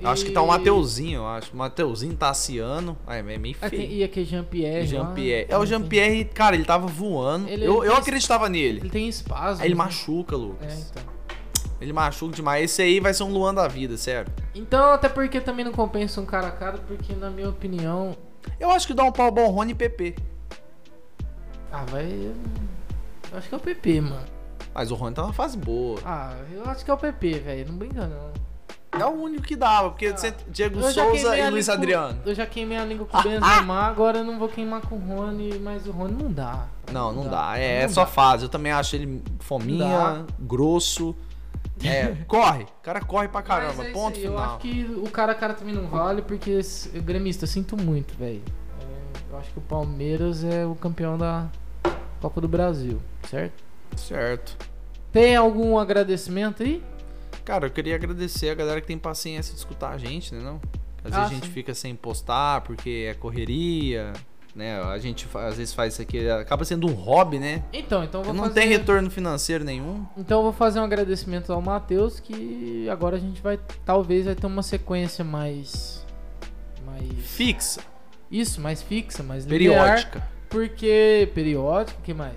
[0.00, 1.54] eu Acho que tá o E- Mateuzinho, eu acho.
[1.56, 2.96] Mateuzinho Tassiano.
[3.06, 3.82] Ah, é meio tem- feio.
[3.92, 4.86] E aquele Jean-Pierre.
[4.86, 5.46] Jean-Pierre.
[5.48, 7.48] É o Jean-Pierre, cara, ele tava voando.
[7.48, 8.80] Ele- eu ele eu tem- acreditava nele.
[8.80, 9.62] Ele tem espasmo.
[9.62, 9.78] Aí ele né?
[9.84, 10.72] machuca, Lucas.
[10.72, 11.02] É, então.
[11.80, 12.64] Ele machuca demais.
[12.64, 14.30] Esse aí vai ser um Luan da vida, sério.
[14.54, 18.14] Então, até porque também não compensa um cara a cara, porque na minha opinião.
[18.58, 20.14] Eu acho que dá um pau bom Rony e PP.
[21.72, 22.32] Ah, vai.
[23.32, 24.24] Eu acho que é o PP, mano.
[24.74, 26.00] Mas o Rony tá numa fase boa.
[26.04, 27.68] Ah, eu acho que é o PP, velho.
[27.68, 28.30] Não brinca, não.
[29.00, 32.20] É o único que dava, porque sempre Diego Eu Souza e Luiz língua com- Adriano.
[32.26, 34.98] Eu já queimei a língua com o Benzema, agora eu não vou queimar com o
[34.98, 36.66] Rony, mas o Rony não dá.
[36.90, 37.56] Não, não dá.
[37.56, 38.06] É, Não é só dá.
[38.10, 38.44] fase.
[38.44, 41.14] Eu também acho ele Não fominha, grosso.
[41.84, 42.64] É, corre.
[42.64, 43.84] O cara corre pra caramba.
[43.86, 44.44] É ponto aí, Eu final.
[44.50, 46.60] acho que o cara a cara também não vale, porque
[47.04, 48.42] gremista, eu sinto muito, velho.
[48.80, 51.46] É, eu acho que o Palmeiras é o campeão da
[52.20, 53.62] Copa do Brasil, certo?
[53.96, 54.56] Certo.
[55.12, 56.82] Tem algum agradecimento aí?
[57.44, 60.40] Cara, eu queria agradecer a galera que tem paciência de escutar a gente, né?
[60.42, 60.60] Não?
[61.04, 61.52] Às Ah, vezes a gente sim.
[61.52, 64.12] fica sem postar porque é correria,
[64.54, 64.80] né?
[64.82, 67.64] A gente às vezes faz isso aqui, acaba sendo um hobby, né?
[67.72, 68.60] Então, então vou não fazer...
[68.60, 70.06] tem retorno financeiro nenhum.
[70.16, 74.34] Então eu vou fazer um agradecimento ao Matheus, que agora a gente vai, talvez vai
[74.34, 76.06] ter uma sequência mais...
[76.86, 77.02] Mais...
[77.24, 77.80] Fixa,
[78.30, 80.30] Isso, mais fixa, mais linear.
[80.50, 81.30] Porque...
[81.34, 82.36] Periódico, o que mais?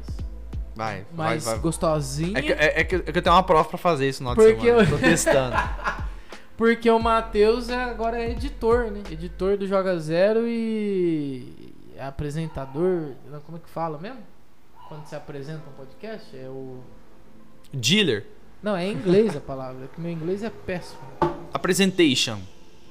[0.75, 1.59] Vai, vai, Mais vai.
[1.59, 2.37] gostosinha.
[2.37, 4.33] É que, é, é que- é que eu tenho uma prova pra fazer isso no
[4.33, 5.55] final Porque eu- Tô testando.
[6.57, 9.01] Porque o Matheus é, agora é editor, né?
[9.11, 13.11] Editor do Joga Zero e é apresentador.
[13.29, 14.19] não, Como é que fala mesmo?
[14.87, 16.27] Quando você apresenta um podcast?
[16.37, 16.79] É o.
[17.73, 18.25] Dealer,
[18.61, 21.01] Não, é em inglês a palavra, que meu inglês é péssimo.
[21.51, 22.37] apresentation,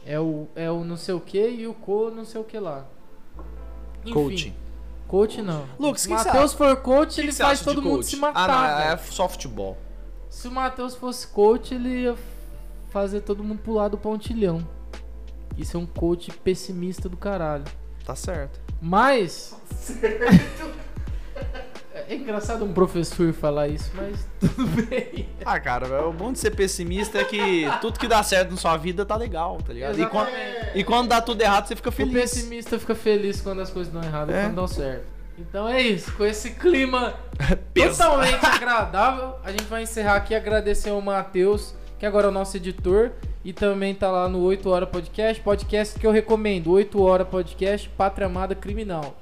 [0.04, 2.58] É o, é o não sei o que e o co não sei o que
[2.58, 2.84] lá.
[4.04, 4.54] Enfim, coaching.
[5.12, 5.66] Coach não.
[5.78, 8.06] Lucas, Se que o que Matheus for coach, que ele faz todo mundo coach?
[8.06, 8.48] se Ah, matar.
[8.48, 9.12] não, é velho.
[9.12, 9.76] só futebol.
[10.30, 12.16] Se o Matheus fosse coach, ele ia
[12.88, 14.66] fazer todo mundo pular do pontilhão.
[15.58, 17.64] Isso é um coach pessimista do caralho.
[18.06, 18.58] Tá certo.
[18.80, 19.54] Mas.
[22.12, 25.28] É engraçado um professor falar isso, mas tudo bem.
[25.44, 28.76] Ah, cara, o bom de ser pessimista é que tudo que dá certo na sua
[28.76, 29.98] vida tá legal, tá ligado?
[29.98, 30.28] E quando,
[30.74, 32.12] e quando dá tudo errado, você fica O feliz.
[32.12, 34.42] pessimista fica feliz quando as coisas dão errado e É.
[34.42, 35.04] quando dão certo.
[35.38, 37.14] Então é isso, com esse clima
[37.74, 42.56] totalmente agradável, a gente vai encerrar aqui agradecer ao Matheus, que agora é o nosso
[42.58, 47.24] editor, e também tá lá no 8 Hora Podcast, podcast que eu recomendo, 8 Hora
[47.24, 49.16] Podcast, Pátria Amada Criminal.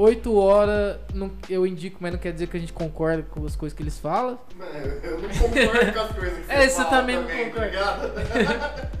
[0.00, 3.54] 8 horas, não- eu indico, mas não quer dizer que a gente concorda com as
[3.54, 4.38] coisas que eles falam.
[5.02, 9.00] Eu não concordo com as coisas que É, você também não tá concorda.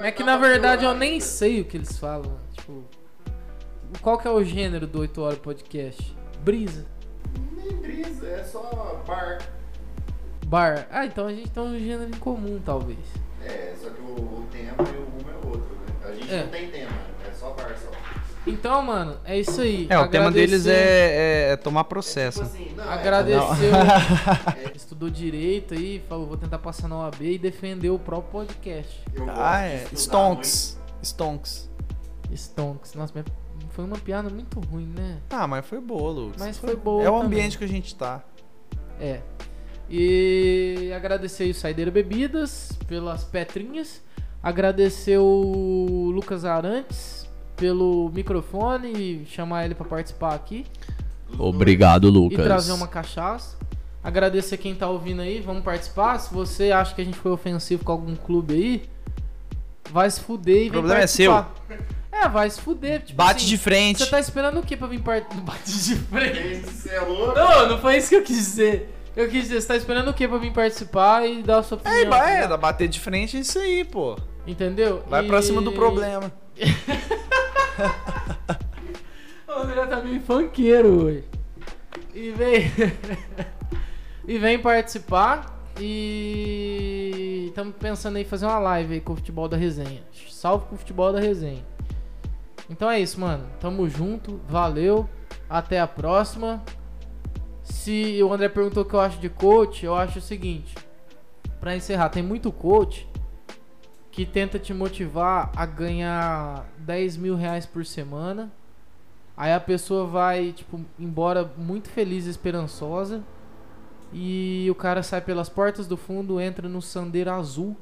[0.00, 2.38] É que na verdade eu nem sei o que eles falam.
[2.52, 2.84] Tipo,
[4.00, 6.16] qual que é o gênero do 8 Horas Podcast?
[6.40, 6.86] Brisa.
[7.54, 9.38] Nem brisa, é só bar.
[10.46, 10.86] Bar.
[10.90, 12.98] Ah, então a gente tem um gênero em comum, talvez.
[13.44, 16.08] É, só que o, o tema e o rumo é outro, né?
[16.08, 16.42] A gente É.
[16.42, 16.92] não tem tema,
[17.28, 17.90] é só bar só.
[18.46, 19.86] Então, mano, é isso aí.
[19.88, 22.44] É, o tema deles Agradecer- é, é tomar processo.
[22.44, 23.72] Tipo assim, não, é- Agradeceu.
[24.74, 29.00] Estudou direito aí, falou, vou tentar passar na OAB e defender o próprio podcast.
[29.14, 29.86] eu Ah, é.
[29.94, 30.78] Stonks.
[31.02, 31.70] Stonks.
[32.34, 32.94] Stonks.
[32.94, 33.24] Nossa, mas
[33.70, 35.18] foi uma piada muito ruim, né?
[35.30, 36.40] Ah, mas foi boa, Lucas.
[36.42, 37.26] Mas foi boa É o também.
[37.38, 38.22] ambiente que a gente tá.
[39.00, 39.20] É.
[39.88, 44.02] E agradecer o Saideira Bebidas pelas petrinhas.
[44.42, 47.23] Agradecer o Lucas Arantes
[47.56, 50.64] pelo microfone e chamar ele pra participar aqui.
[51.38, 53.56] Obrigado, E trazer uma cachaça.
[54.02, 56.18] Agradecer quem tá ouvindo aí, vamos participar.
[56.18, 58.82] Se você acha que a gente foi ofensivo com algum clube aí,
[59.90, 61.54] vai se fuder e vem problema é participar.
[62.12, 63.00] É, vai se fuder.
[63.02, 63.98] Tipo Bate assim, de frente.
[64.04, 65.40] Você tá esperando o que pra vir participar?
[65.42, 66.66] Bate de frente.
[66.70, 67.34] Você é louco?
[67.34, 68.94] Não, não foi isso que eu quis dizer.
[69.16, 71.78] Eu quis dizer, você tá esperando o que pra vir participar e dar a sua
[71.78, 72.00] opinião?
[72.00, 72.54] É, vai, ligado?
[72.54, 74.16] é, bater de frente é isso aí, pô.
[74.46, 75.02] Entendeu?
[75.08, 76.30] Vai E- pra cima do problema.
[79.48, 81.24] O André tá meio funkeiro hoje.
[82.12, 82.70] E vem.
[84.26, 85.54] e vem participar.
[85.80, 90.02] E estamos pensando em fazer uma live aí com o futebol da resenha.
[90.28, 91.64] Salve com o futebol da resenha.
[92.68, 93.46] Então é isso, mano.
[93.60, 94.40] Tamo junto.
[94.48, 95.08] Valeu.
[95.48, 96.62] Até a próxima.
[97.62, 100.74] Se o André perguntou o que eu acho de coach, eu acho o seguinte.
[101.60, 103.08] Pra encerrar, tem muito coach
[104.14, 108.50] que tenta te motivar a ganhar 10 mil reais por semana
[109.36, 113.22] Aí a pessoa vai, tipo, embora muito feliz e esperançosa.
[114.12, 117.76] E o cara sai pelas portas do fundo, entra no sandeiro azul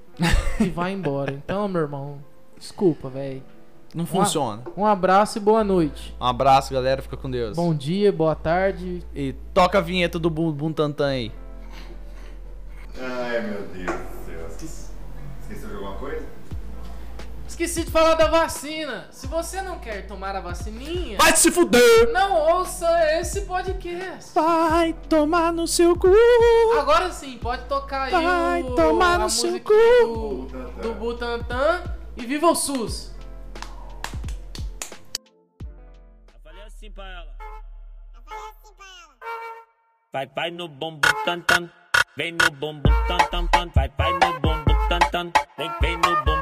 [0.59, 1.33] e vai embora.
[1.33, 2.24] Então, meu irmão,
[2.59, 3.43] desculpa, velho.
[3.95, 4.62] Não funciona.
[4.74, 6.16] Um abraço e boa noite.
[6.18, 7.03] Um abraço, galera.
[7.03, 7.55] Fica com Deus.
[7.55, 9.05] Bom dia, boa tarde.
[9.14, 11.33] E toca a vinheta do Bum Bum Tantan aí.
[12.99, 14.22] Ai, meu Deus.
[15.53, 16.26] Esqueceu de alguma coisa?
[17.46, 19.09] Esqueci de falar da vacina.
[19.11, 22.11] Se você não quer tomar a vacininha, Vai se fuder!
[22.11, 22.88] não ouça
[23.20, 24.32] esse podcast.
[24.34, 26.09] Vai tomar no seu cu!
[26.80, 30.46] Agora sim, pode tocar aí Vai o, tomar a no seu música cu.
[30.50, 31.82] do, do Butantan
[32.16, 33.12] e viva o SUS.
[36.42, 37.32] Falei assim pra ela.
[40.11, 41.70] Vai, vai no bumbum tan tan.
[42.16, 43.70] Vem no bumbum tan tan tan.
[43.74, 44.62] Vai, vai no bumbum
[44.93, 45.32] tan tan.
[45.57, 46.41] Vem, vem no bumbum